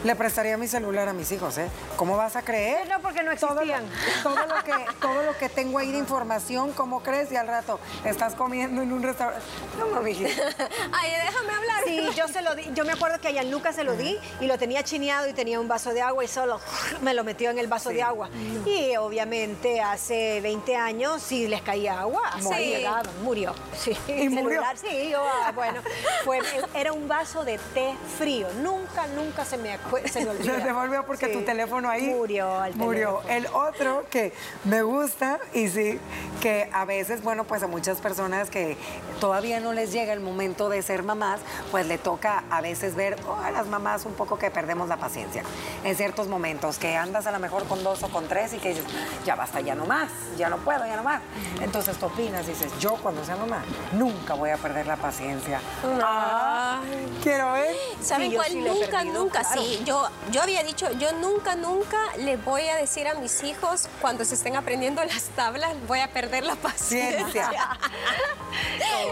le 0.06 0.16
prestaría 0.16 0.56
mi 0.56 0.68
celular 0.68 1.10
a 1.10 1.14
mis 1.14 1.32
hijos, 1.32 1.58
¿eh? 1.58 1.68
¿Cómo 1.98 2.16
vas 2.16 2.36
a 2.36 2.44
creer? 2.44 2.88
No, 2.88 3.00
porque 3.02 3.24
no 3.24 3.36
Todo 3.36 3.56
lo- 3.56 3.62
existían. 3.74 3.84
Todo 4.22 4.36
lo, 4.46 4.64
que, 4.64 4.74
todo 5.02 5.24
lo 5.24 5.36
que 5.38 5.50
tengo 5.50 5.80
ahí 5.80 5.92
de 5.92 5.98
información, 5.98 6.72
¿cómo 6.74 7.02
crees? 7.02 7.32
Y 7.32 7.36
al 7.36 7.48
rato 7.48 7.80
estás 8.04 8.36
comiendo 8.36 8.84
en 8.84 8.94
un 8.94 9.02
restaurante. 9.02 9.44
No, 9.80 9.88
no. 9.88 10.00
Ay, 10.06 10.12
déjame 10.22 11.54
hablar. 11.54 11.84
Sí, 11.86 12.08
yo 12.16 12.28
se 12.28 12.42
lo 12.44 12.54
di, 12.56 12.70
yo 12.74 12.86
me 12.86 12.92
acuerdo 12.94 13.20
que 13.20 13.30
a 13.30 13.32
Gianluca 13.32 13.74
se 13.74 13.84
lo 13.84 13.96
di 13.96 14.18
y 14.40 14.46
lo 14.46 14.58
tenía 14.60 14.84
chineado 14.84 15.28
y 15.28 15.34
tenía 15.34 15.60
un 15.60 15.68
vaso 15.68 15.92
de 15.92 16.02
agua 16.04 16.24
y 16.24 16.28
solo 16.28 16.60
me 17.02 17.14
lo 17.16 17.24
metió 17.24 17.50
en 17.50 17.58
el 17.58 17.68
vaso 17.68 17.90
de 17.90 18.04
agua. 18.04 18.30
Y 18.66 18.96
obviamente 18.98 19.82
hace 19.82 20.40
20 20.42 20.76
años 20.76 21.22
sí 21.24 21.48
les 21.48 21.64
caía 21.64 22.00
agua, 22.00 22.32
Sí. 22.40 22.50
sí. 22.56 22.86
murió. 23.24 23.56
Sí, 23.76 23.98
¿Y 24.08 24.30
murió? 24.30 24.62
sí, 24.76 25.10
yo, 25.10 25.24
ah, 25.44 25.52
bueno, 25.52 25.82
fue, 26.24 26.40
era 26.76 26.94
un 26.94 27.08
vaso 27.08 27.44
de 27.44 27.58
té 27.74 27.96
frío. 28.20 28.48
Nunca, 28.62 29.08
nunca 29.08 29.44
se 29.46 29.58
me 29.58 29.74
se 30.06 30.24
me 30.24 30.30
olvida. 30.32 30.56
Se 30.56 30.62
te 30.62 30.72
volvió 30.72 31.06
porque 31.06 31.28
Sí. 31.28 31.34
tu 31.34 31.42
teléfono 31.44 31.90
ahí 31.90 32.08
Murió 32.08 32.64
el 32.64 32.76
murió. 32.76 33.22
teléfono. 33.26 33.34
El 33.36 33.48
otro 33.68 34.06
que 34.10 34.34
me 34.64 34.82
gusta 34.84 35.40
y 35.54 35.68
sí, 35.70 36.00
que 36.42 36.70
a 36.74 36.86
veces, 36.86 37.24
bueno, 37.24 37.44
pues 37.46 37.64
a 37.64 37.68
muchas 37.68 37.98
personas 38.00 38.50
que 38.50 38.78
todavía 39.20 39.60
no 39.60 39.74
les 39.74 39.92
llega 39.92 40.14
el 40.14 40.20
momento 40.20 40.70
de 40.70 40.82
ser 40.82 41.04
mamás, 41.04 41.40
pues 41.72 41.86
le 41.88 41.98
toca 41.98 42.44
a 42.50 42.62
veces 42.62 42.96
ver 42.96 43.18
oh, 43.28 43.36
a 43.36 43.52
las 43.52 43.68
mamás 43.68 44.06
un 44.06 44.14
poco 44.14 44.38
que 44.38 44.52
perdemos 44.52 44.88
la 44.88 44.98
paciencia 44.98 45.44
en 45.84 45.96
ciertos 45.96 46.28
momentos, 46.28 46.78
que 46.78 46.96
andas 46.96 47.26
a 47.28 47.32
lo 47.32 47.40
mejor 47.40 47.66
con 47.66 47.84
dos 47.84 48.04
o 48.04 48.10
con 48.10 48.28
tres 48.28 48.54
y 48.54 48.58
que 48.58 48.70
dices, 48.70 48.86
ya 49.26 49.36
basta, 49.36 49.62
ya 49.62 49.76
no 49.76 49.86
más, 49.86 50.10
ya 50.38 50.50
no 50.50 50.58
puedo, 50.58 50.86
ya 50.86 50.96
no 50.98 51.04
más. 51.04 51.22
Entonces 51.62 51.98
tú 51.98 52.08
opinas, 52.08 52.46
dices, 52.48 52.72
yo 52.80 52.96
cuando 52.96 53.24
sea 53.24 53.36
mamá 53.36 53.64
nunca 53.94 54.34
voy 54.34 54.50
a 54.50 54.58
perder 54.58 54.88
la 54.88 54.98
paciencia. 54.98 55.60
Ah, 56.02 56.82
quiero 57.24 57.54
ver. 57.54 57.76
¿Saben 58.02 58.28
Sí, 58.30 58.34
yo 58.34 58.40
cuál? 58.40 58.52
sí 58.52 58.58
nunca, 58.62 58.98
perdido, 59.00 59.20
nunca, 59.24 59.40
claro. 59.42 59.62
sí. 59.62 59.82
Yo, 59.86 60.10
yo 60.32 60.42
había 60.42 60.64
dicho, 60.64 60.92
yo 60.94 61.12
nunca, 61.14 61.56
nunca 61.56 61.98
le 62.18 62.38
voy 62.38 62.68
a 62.68 62.76
decir 62.76 63.08
a 63.08 63.14
mis 63.14 63.44
hijos 63.44 63.88
cuando 64.02 64.26
se 64.26 64.34
estén 64.36 64.56
aprendiendo 64.56 65.04
las 65.06 65.26
tablas, 65.36 65.74
voy 65.88 66.00
a 66.00 66.08
perder 66.08 66.44
la 66.44 66.56
paciencia. 66.56 67.50
Ciencia. 67.52 67.78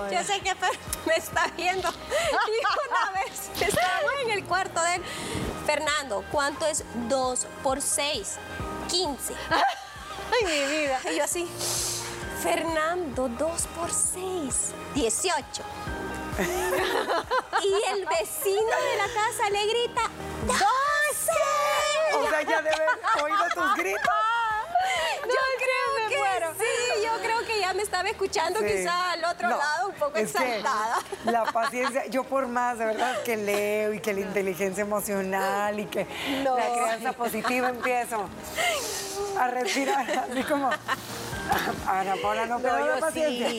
yo 0.12 0.24
sé 0.24 0.42
que 0.42 0.54
me 1.06 1.16
está 1.16 1.48
viendo. 1.56 1.90
Y 2.34 2.90
una 2.90 3.12
vez 3.22 3.70
estábamos 3.70 4.12
en 4.24 4.32
el 4.32 4.44
cuarto 4.46 4.82
de 4.82 4.96
él. 4.96 5.04
Fernando, 5.66 6.26
¿cuánto 6.32 6.66
es 6.66 6.84
2 7.08 7.48
por 7.62 7.82
6? 7.82 8.38
15. 8.90 9.34
Ay, 9.50 10.46
mi 10.46 10.78
vida. 10.78 11.00
Y 11.12 11.18
yo 11.18 11.24
así, 11.24 11.48
Fernando, 12.42 13.30
2 13.30 13.68
por 13.76 13.92
6, 13.92 14.72
18. 14.96 15.64
Y 16.40 17.74
el 17.92 18.06
vecino 18.06 18.56
de 18.58 18.98
la 18.98 19.08
casa 19.14 19.50
le 19.50 19.66
grita, 19.68 20.02
12. 20.48 20.58
O 22.18 22.30
sea, 22.30 22.42
ya 22.42 22.62
debe 22.62 22.76
haber 22.76 23.24
oído 23.24 23.44
tus 23.54 23.74
gritos. 23.78 24.02
Yo 25.24 25.30
creo 25.58 26.10
que 26.10 26.18
muero. 26.18 26.54
sí, 26.60 27.04
yo 27.06 27.12
creo 27.22 27.46
que 27.48 27.60
ya 27.62 27.74
me 27.74 27.82
estaba 27.84 28.10
escuchando 28.10 28.60
Sí. 28.60 28.66
quizá 28.66 29.12
al 29.12 29.24
otro 29.26 29.48
No, 29.50 29.58
lado 29.58 29.88
un 29.90 29.96
poco 29.96 30.18
exaltada. 30.18 31.00
la 31.26 31.44
paciencia, 31.54 32.06
yo 32.08 32.24
por 32.26 32.48
más, 32.48 32.78
de 32.78 32.86
verdad, 32.86 33.22
que 33.24 33.38
leo 33.38 33.94
y 33.94 34.00
que 34.02 34.14
la 34.14 34.20
inteligencia 34.20 34.82
emocional 34.82 35.80
y 35.80 35.86
que 35.86 36.06
No. 36.44 36.58
la 36.58 36.70
crianza 36.74 37.14
positiva 37.14 37.70
empiezo 37.70 38.28
a 39.40 39.48
respirar, 39.48 40.28
así 40.30 40.44
como. 40.44 40.70
Ana 41.88 42.16
Paula 42.22 42.46
no 42.46 42.56
No, 42.56 42.62
pero 42.62 42.86
yo 42.96 43.00
paciencia. 43.00 43.50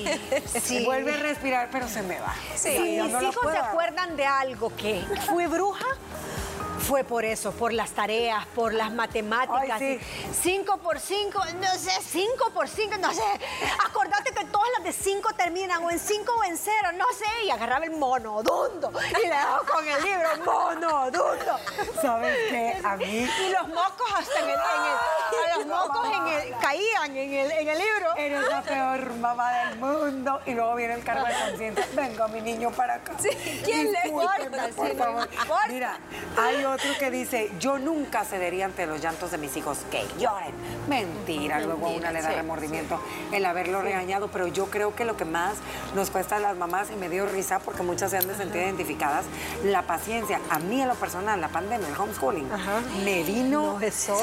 sí, 0.47 0.61
sí. 0.61 0.85
Vuelve 0.85 1.15
a 1.15 1.17
respirar, 1.17 1.69
pero 1.71 1.89
se 1.89 2.03
me 2.03 2.19
va. 2.21 2.35
Sí. 2.55 2.97
Yo 2.97 3.05
mis 3.05 3.13
no 3.13 3.23
hijos 3.23 3.35
se 3.35 3.41
puedo. 3.43 3.57
acuerdan 3.65 4.17
de 4.17 4.27
algo 4.27 4.75
que 4.77 5.03
fue 5.27 5.47
bruja, 5.47 5.87
fue 6.87 7.03
por 7.05 7.25
eso, 7.25 7.53
por 7.53 7.73
las 7.73 7.91
tareas, 7.93 8.47
por 8.55 8.73
las 8.75 8.93
matemáticas. 8.93 9.81
Ay, 9.81 10.01
5 10.43 10.77
por 10.79 11.01
5, 11.01 11.43
no 11.61 11.73
sé, 11.79 11.91
5 12.11 12.51
por 12.53 12.69
5, 12.69 12.97
no 12.99 13.13
sé. 13.13 13.23
Acordate 13.87 14.33
que 14.33 14.45
todas 14.47 14.69
las 14.77 14.85
de 14.85 14.93
5 14.93 15.33
terminan 15.35 15.83
o 15.85 15.91
en 15.91 15.99
5 15.99 16.33
o 16.39 16.45
en 16.45 16.57
0, 16.59 16.89
no 16.97 17.05
sé. 17.17 17.45
Y 17.47 17.51
agarraba 17.51 17.85
el 17.85 17.93
mono, 17.93 18.43
dundo. 18.43 18.93
Y 19.19 19.23
le 19.23 19.29
daba 19.31 19.61
con 19.61 19.87
el 19.87 20.03
libro, 20.03 20.29
mono, 20.45 21.11
dundo. 21.11 21.59
¿Sabes 22.03 22.37
qué? 22.51 22.81
A 22.85 22.97
mí. 22.97 23.07
Y 23.47 23.51
los 23.51 23.69
mocos 23.69 24.07
hasta 24.17 24.39
en 24.41 24.45
el, 24.45 24.51
en 24.51 24.57
el- 24.57 25.53
a 25.53 25.57
los 25.59 25.67
mocos 25.67 26.07
en 26.13 26.27
el- 26.29 26.59
caían 26.59 27.17
en 27.17 27.33
el, 27.33 27.51
en 27.53 27.69
el 27.69 27.79
libro. 27.79 28.15
Eres 28.17 28.49
la 28.49 28.63
peor 28.63 29.15
mamá 29.15 29.51
del 29.53 29.79
mundo. 29.79 30.41
Y 30.47 30.53
luego 30.53 30.75
viene 30.75 30.95
el 30.95 31.05
cargo 31.05 31.27
de 31.27 31.35
conciencia. 31.49 31.87
Venga, 31.95 32.29
mi 32.29 32.41
niño, 32.41 32.71
para 32.73 32.95
acá. 32.95 33.13
¿quién 33.65 33.93
le 33.93 34.09
importa? 34.09 34.69
por 34.77 34.89
Sí, 34.91 34.97
favor. 34.97 35.29
Mira, 35.69 35.99
hay 36.37 36.65
otro 36.75 36.91
que 36.99 37.11
dice, 37.11 37.51
yo 37.59 37.79
nunca 37.79 38.25
cedería 38.25 38.65
ante 38.67 38.87
los 38.87 39.01
llantos 39.01 39.31
de 39.31 39.39
mis 39.39 39.57
hijos. 39.57 39.79
Que 39.91 40.05
lloren. 40.19 40.55
Mentira. 40.89 41.61
Luego 41.61 41.87
a 41.87 41.91
una 41.91 42.13
le 42.13 42.21
da 42.23 42.31
sí, 42.31 42.35
remordimiento 42.37 43.01
el 43.33 43.45
haberlo 43.47 43.83
regañado. 43.83 44.29
Pero 44.29 44.47
yo 44.49 44.67
creo 44.67 44.95
que 44.95 45.05
lo 45.05 45.17
que 45.17 45.25
más 45.25 45.55
nos 45.95 46.11
cuesta 46.11 46.37
a 46.37 46.41
las 46.41 46.57
mamás, 46.57 46.91
y 46.91 46.97
me 46.97 47.09
dio 47.09 47.27
risa 47.27 47.59
porque 47.61 47.83
muchas 47.83 48.11
se 48.11 48.19
han 48.19 48.27
de 48.29 48.35
sentir 48.37 48.63
identificadas, 48.63 49.25
la 49.65 49.83
paciencia. 49.83 50.41
A 50.51 50.59
mí, 50.59 50.81
en 50.83 50.89
lo 50.89 50.95
personal, 50.95 51.41
la 51.41 51.49
pandemia, 51.49 51.89
el 51.89 51.97
homeschooling, 51.97 52.49
me 53.05 53.23
vino 53.23 53.79
No, 53.79 53.81
eso. 53.81 54.17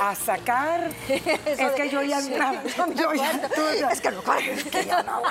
a, 0.00 0.10
a 0.10 0.14
sacar. 0.14 0.90
es 1.08 1.24
de- 1.58 1.74
que 1.76 1.88
yo 1.90 2.02
ya 2.02 2.20
Sí, 2.20 2.28
entraba. 2.32 2.62
yo 2.94 3.12
ya, 3.14 3.30
Es 3.90 4.00
que 4.00 4.10
no 4.10 4.22
es 4.38 4.64
que 4.64 4.84
ya 4.84 5.02
no 5.02 5.22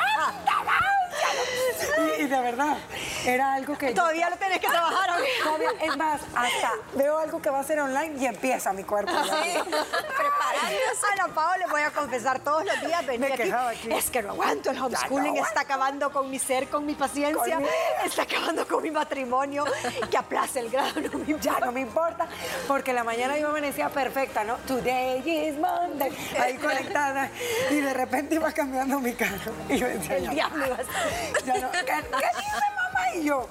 Y, 2.18 2.22
y 2.24 2.28
de 2.28 2.40
verdad, 2.42 2.78
era 3.26 3.54
algo 3.54 3.78
que. 3.78 3.90
yo- 3.90 3.96
Todavía 3.96 4.30
lo 4.30 4.38
tenés 4.38 4.60
que 4.60 4.68
trabajar. 4.68 5.10
Todavía, 5.44 5.70
es 5.82 5.98
más, 5.98 6.22
hasta 6.36 6.72
veo 6.96 7.18
algo 7.20 7.42
que 7.42 7.50
va 7.50 7.60
a 7.60 7.64
ser 7.64 7.80
online 7.80 8.16
y 8.20 8.26
empieza 8.26 8.74
mi 8.74 8.84
cuerpo. 8.84 9.12
Preparándose. 9.22 11.06
Ana 11.14 11.28
Pao, 11.34 11.58
le 11.58 11.66
voy 11.68 11.82
a 11.82 11.92
confesar 11.92 12.40
todos 12.40 12.66
los 12.66 12.82
días 12.82 13.06
venir 13.06 13.20
Me 13.30 13.34
aquí. 13.34 13.52
aquí. 13.52 13.92
Es 13.94 14.10
que 14.10 14.22
no 14.22 14.30
aguanto, 14.32 14.72
el 14.72 14.80
homeschooling 14.82 15.38
está 15.38 15.62
acabando 15.62 16.12
con 16.12 16.30
mi 16.30 16.40
ser, 16.40 16.68
con 16.70 16.86
mi 16.86 16.96
paciencia, 16.96 17.56
Con 17.56 17.64
mi- 17.64 17.70
está 18.06 18.24
acabando 18.24 18.68
con 18.68 18.82
mi 18.84 18.92
matrimonio, 18.92 19.66
que 20.10 20.18
aplace 20.18 20.60
el 20.60 20.70
grado, 20.70 21.00
no 21.02 21.20
me 21.20 21.40
Ya 21.40 21.60
no 21.60 21.72
me 21.72 21.82
importa, 21.82 22.28
porque 22.68 22.94
la 22.94 23.04
mañana 23.04 23.38
yo 23.38 23.50
amanecía 23.50 23.90
perfecta, 23.90 24.44
¿no? 24.44 24.56
Today 24.68 25.20
is 25.50 25.58
Monday, 25.58 26.12
ahí 26.40 26.58
conectada, 26.58 27.30
y 27.70 27.76
de 27.76 27.94
repente 27.94 28.36
iba 28.36 28.52
cambiando 28.52 29.00
mi 29.00 29.14
cara. 29.14 29.38
Y 29.70 29.78
yo 29.78 29.88
decía, 29.88 30.18
El 30.18 30.30
diablo 30.30 30.66
iba 30.66 30.76
a 30.78 30.82
estar. 30.82 31.44
ya 31.46 31.58
no, 31.60 31.70
¿qué, 32.02 32.10
qué 32.10 32.40
dice 32.40 32.66
mamá? 32.76 33.16
Y 33.16 33.24
yo, 33.26 33.48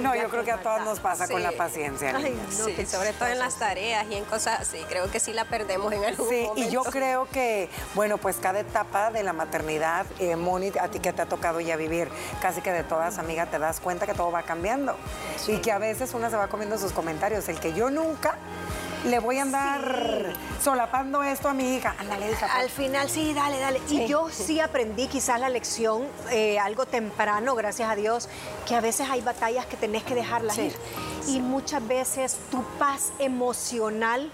no, 0.00 0.12
yo 0.16 0.28
creo 0.28 0.42
que 0.44 0.50
a 0.50 0.56
todas 0.60 0.84
nos 0.84 0.98
pasa 0.98 1.28
con 1.28 1.36
Sí. 1.36 1.42
la 1.44 1.52
paciencia. 1.52 2.12
Ay, 2.16 2.36
no, 2.58 2.64
Sí, 2.66 2.84
sobre 2.84 3.12
todo 3.12 3.28
en 3.28 3.38
las 3.38 3.54
tareas 3.60 4.04
y 4.10 4.16
en 4.16 4.24
cosas 4.24 4.60
así. 4.62 4.78
Creo 4.88 5.08
que 5.08 5.20
sí 5.20 5.32
la 5.32 5.44
perdemos 5.44 5.92
en 5.92 6.04
algún 6.04 6.28
Sí, 6.28 6.42
momento. 6.42 6.68
y 6.68 6.72
yo 6.72 6.82
creo 6.82 7.28
que, 7.30 7.70
bueno, 7.94 8.18
pues 8.18 8.36
cada 8.38 8.58
etapa 8.58 9.12
de 9.12 9.22
la 9.22 9.32
maternidad, 9.32 10.04
eh, 10.18 10.34
Moni, 10.34 10.72
a 10.80 10.88
ti 10.88 10.98
que 10.98 11.12
te 11.12 11.22
ha 11.22 11.26
tocado 11.26 11.60
ya 11.60 11.76
vivir 11.76 12.08
casi 12.42 12.60
que 12.60 12.72
de 12.72 12.82
todas, 12.82 13.18
amiga, 13.18 13.46
te 13.46 13.60
das 13.60 13.78
cuenta 13.78 14.04
que 14.04 14.14
todo 14.14 14.32
va 14.32 14.42
cambiando. 14.42 14.96
Y 15.46 15.58
que 15.58 15.70
a 15.70 15.78
veces 15.78 16.12
una 16.12 16.28
se 16.28 16.36
va 16.36 16.48
comiendo 16.48 16.76
sus 16.76 16.90
comentarios. 16.92 17.48
El 17.48 17.60
que 17.60 17.72
yo 17.72 17.88
nunca 17.90 18.34
le 19.04 19.18
voy 19.18 19.38
a 19.38 19.42
andar 19.42 20.32
solapando 20.62 21.22
esto 21.22 21.48
a 21.48 21.54
mi 21.54 21.74
hija. 21.74 21.94
Ándale, 21.98 22.30
hija. 22.32 22.46
Al 22.56 22.70
final, 22.70 23.08
sí, 23.08 23.34
dale, 23.34 23.58
dale. 23.58 23.80
Y 23.88 24.06
yo 24.06 24.28
sí 24.30 24.60
aprendí 24.60 25.06
quizás 25.08 25.38
la 25.40 25.48
lección 25.48 26.04
eh, 26.30 26.58
algo 26.58 26.86
temprano, 26.86 27.54
gracias 27.54 27.90
a 27.90 27.96
Dios, 27.96 28.28
que 28.66 28.74
a 28.74 28.80
veces 28.80 29.08
hay 29.10 29.20
batallas 29.20 29.66
que 29.66 29.76
tenés 29.76 30.02
que 30.04 30.14
dejarlas 30.14 30.56
Sí. 30.56 30.62
ir. 30.62 30.76
Y 31.28 31.40
muchas 31.40 31.86
veces 31.86 32.36
tu 32.50 32.62
paz 32.78 33.12
emocional 33.18 34.30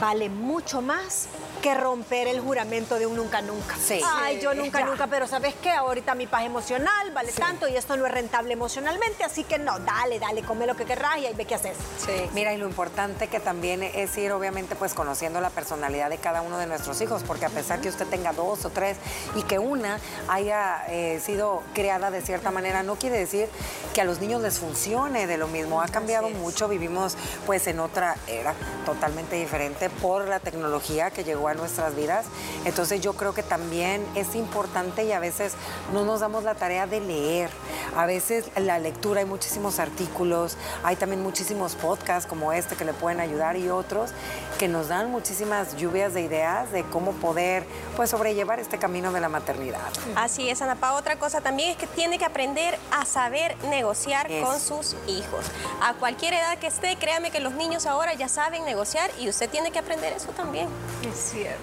vale 0.00 0.28
mucho 0.28 0.82
más 0.82 1.26
que 1.66 1.74
romper 1.74 2.28
el 2.28 2.38
juramento 2.40 2.96
de 2.96 3.06
un 3.06 3.16
nunca 3.16 3.42
nunca. 3.42 3.74
Sí. 3.84 4.00
Ay, 4.06 4.38
yo 4.40 4.54
nunca 4.54 4.78
Ya. 4.78 4.86
nunca, 4.86 5.08
pero 5.08 5.26
¿sabes 5.26 5.52
qué? 5.60 5.72
Ahorita 5.72 6.14
mi 6.14 6.28
paz 6.28 6.44
emocional 6.44 7.10
vale 7.12 7.32
Sí. 7.32 7.40
tanto 7.40 7.66
y 7.66 7.74
esto 7.76 7.96
no 7.96 8.06
es 8.06 8.12
rentable 8.12 8.52
emocionalmente, 8.52 9.24
así 9.24 9.42
que 9.42 9.58
no, 9.58 9.80
dale, 9.80 10.20
dale, 10.20 10.42
come 10.42 10.64
lo 10.68 10.76
que 10.76 10.84
querrás 10.84 11.18
y 11.18 11.26
ahí 11.26 11.34
ve 11.34 11.44
qué 11.44 11.56
haces. 11.56 11.76
Sí. 11.98 12.12
Mira, 12.34 12.52
y 12.52 12.56
lo 12.56 12.68
importante 12.68 13.26
que 13.26 13.40
también 13.40 13.82
es 13.82 14.16
ir, 14.16 14.30
obviamente, 14.30 14.76
pues 14.76 14.94
conociendo 14.94 15.40
la 15.40 15.50
personalidad 15.50 16.08
de 16.08 16.18
cada 16.18 16.40
uno 16.40 16.56
de 16.58 16.68
nuestros 16.68 17.00
hijos, 17.00 17.24
porque 17.26 17.46
a 17.46 17.50
pesar 17.50 17.80
que 17.80 17.88
usted 17.88 18.06
tenga 18.06 18.32
dos 18.32 18.64
o 18.64 18.70
tres 18.70 18.96
y 19.34 19.42
que 19.42 19.58
una 19.58 19.98
haya 20.28 20.84
eh, 20.88 21.20
sido 21.20 21.64
creada 21.74 22.12
de 22.12 22.22
cierta 22.22 22.52
manera, 22.52 22.84
no 22.84 22.94
quiere 22.94 23.18
decir 23.18 23.48
que 23.92 24.02
a 24.02 24.04
los 24.04 24.20
niños 24.20 24.40
les 24.40 24.60
funcione 24.60 25.26
de 25.26 25.36
lo 25.36 25.48
mismo. 25.48 25.82
Ha 25.82 25.88
cambiado 25.88 26.28
mucho, 26.30 26.68
vivimos 26.68 27.16
pues 27.44 27.66
en 27.66 27.80
otra 27.80 28.14
era 28.28 28.54
totalmente 28.84 29.34
diferente 29.34 29.90
por 29.90 30.28
la 30.28 30.38
tecnología 30.38 31.10
que 31.10 31.24
llegó 31.24 31.48
a 31.48 31.55
nuestras 31.56 31.94
vidas. 31.94 32.26
Entonces 32.64 33.00
yo 33.00 33.14
creo 33.14 33.34
que 33.34 33.42
también 33.42 34.06
es 34.14 34.34
importante 34.34 35.04
y 35.04 35.12
a 35.12 35.20
veces 35.20 35.54
no 35.92 36.04
nos 36.04 36.20
damos 36.20 36.44
la 36.44 36.54
tarea 36.54 36.86
de 36.86 37.00
leer. 37.00 37.50
A 37.96 38.06
veces 38.06 38.46
la 38.56 38.78
lectura, 38.78 39.20
hay 39.20 39.26
muchísimos 39.26 39.78
artículos, 39.78 40.56
hay 40.82 40.96
también 40.96 41.22
muchísimos 41.22 41.74
podcasts 41.74 42.28
como 42.28 42.52
este 42.52 42.76
que 42.76 42.84
le 42.84 42.92
pueden 42.92 43.20
ayudar 43.20 43.56
y 43.56 43.68
otros 43.68 44.10
que 44.58 44.68
nos 44.68 44.88
dan 44.88 45.10
muchísimas 45.10 45.76
lluvias 45.76 46.14
de 46.14 46.22
ideas 46.22 46.72
de 46.72 46.82
cómo 46.84 47.12
poder 47.12 47.66
pues 47.94 48.10
sobrellevar 48.10 48.58
este 48.58 48.78
camino 48.78 49.12
de 49.12 49.20
la 49.20 49.28
maternidad. 49.28 49.80
Así 50.14 50.48
es, 50.48 50.62
Ana 50.62 50.76
Pao. 50.76 50.96
Otra 50.96 51.18
cosa 51.18 51.40
también 51.40 51.70
es 51.70 51.76
que 51.76 51.86
tiene 51.86 52.18
que 52.18 52.24
aprender 52.24 52.78
a 52.90 53.04
saber 53.04 53.56
negociar 53.64 54.30
Eso. 54.30 54.46
con 54.46 54.60
sus 54.60 54.96
hijos. 55.06 55.44
A 55.82 55.94
cualquier 55.94 56.34
edad 56.34 56.58
que 56.58 56.66
esté, 56.66 56.96
créame 56.96 57.30
que 57.30 57.40
los 57.40 57.54
niños 57.54 57.86
ahora 57.86 58.14
ya 58.14 58.28
saben 58.28 58.64
negociar 58.64 59.10
y 59.18 59.28
usted 59.28 59.48
tiene 59.50 59.70
que 59.70 59.78
aprender 59.78 60.12
eso 60.12 60.28
también. 60.28 60.68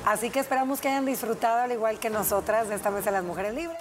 Así 0.05 0.29
que 0.29 0.39
esperamos 0.39 0.81
que 0.81 0.89
hayan 0.89 1.05
disfrutado 1.05 1.61
al 1.61 1.71
igual 1.71 1.99
que 1.99 2.09
nosotras 2.09 2.69
de 2.69 2.75
esta 2.75 2.91
mesa 2.91 3.05
de 3.05 3.17
las 3.17 3.23
mujeres 3.23 3.53
libres. 3.53 3.77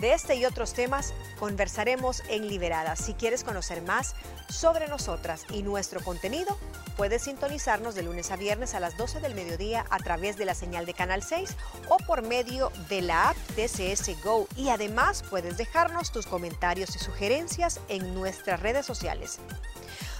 De 0.00 0.14
este 0.14 0.34
y 0.34 0.46
otros 0.46 0.72
temas 0.72 1.12
conversaremos 1.38 2.22
en 2.30 2.48
Liberadas. 2.48 3.00
Si 3.00 3.12
quieres 3.12 3.44
conocer 3.44 3.82
más 3.82 4.14
sobre 4.48 4.88
nosotras 4.88 5.44
y 5.50 5.62
nuestro 5.62 6.00
contenido, 6.02 6.56
puedes 6.96 7.22
sintonizarnos 7.24 7.94
de 7.94 8.02
lunes 8.02 8.30
a 8.30 8.36
viernes 8.36 8.74
a 8.74 8.80
las 8.80 8.96
12 8.96 9.20
del 9.20 9.34
mediodía 9.34 9.84
a 9.90 9.98
través 9.98 10.38
de 10.38 10.46
la 10.46 10.54
señal 10.54 10.86
de 10.86 10.94
Canal 10.94 11.22
6 11.22 11.54
o 11.90 11.98
por 11.98 12.22
medio 12.22 12.72
de 12.88 13.02
la 13.02 13.28
app 13.28 13.36
TCS 13.56 14.22
Go. 14.24 14.48
Y 14.56 14.70
además 14.70 15.22
puedes 15.28 15.58
dejarnos 15.58 16.12
tus 16.12 16.26
comentarios 16.26 16.96
y 16.96 16.98
sugerencias 16.98 17.80
en 17.88 18.14
nuestras 18.14 18.60
redes 18.60 18.86
sociales. 18.86 19.38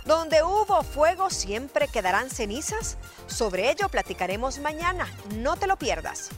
Donde 0.04 0.42
hubo 0.42 0.82
fuego 0.82 1.30
siempre 1.30 1.88
quedarán 1.88 2.30
cenizas. 2.30 2.96
Sobre 3.26 3.70
ello 3.70 3.88
platicaremos 3.88 4.58
mañana. 4.58 5.06
No 5.36 5.56
te 5.56 5.66
lo 5.66 5.76
pierdas. 5.76 6.30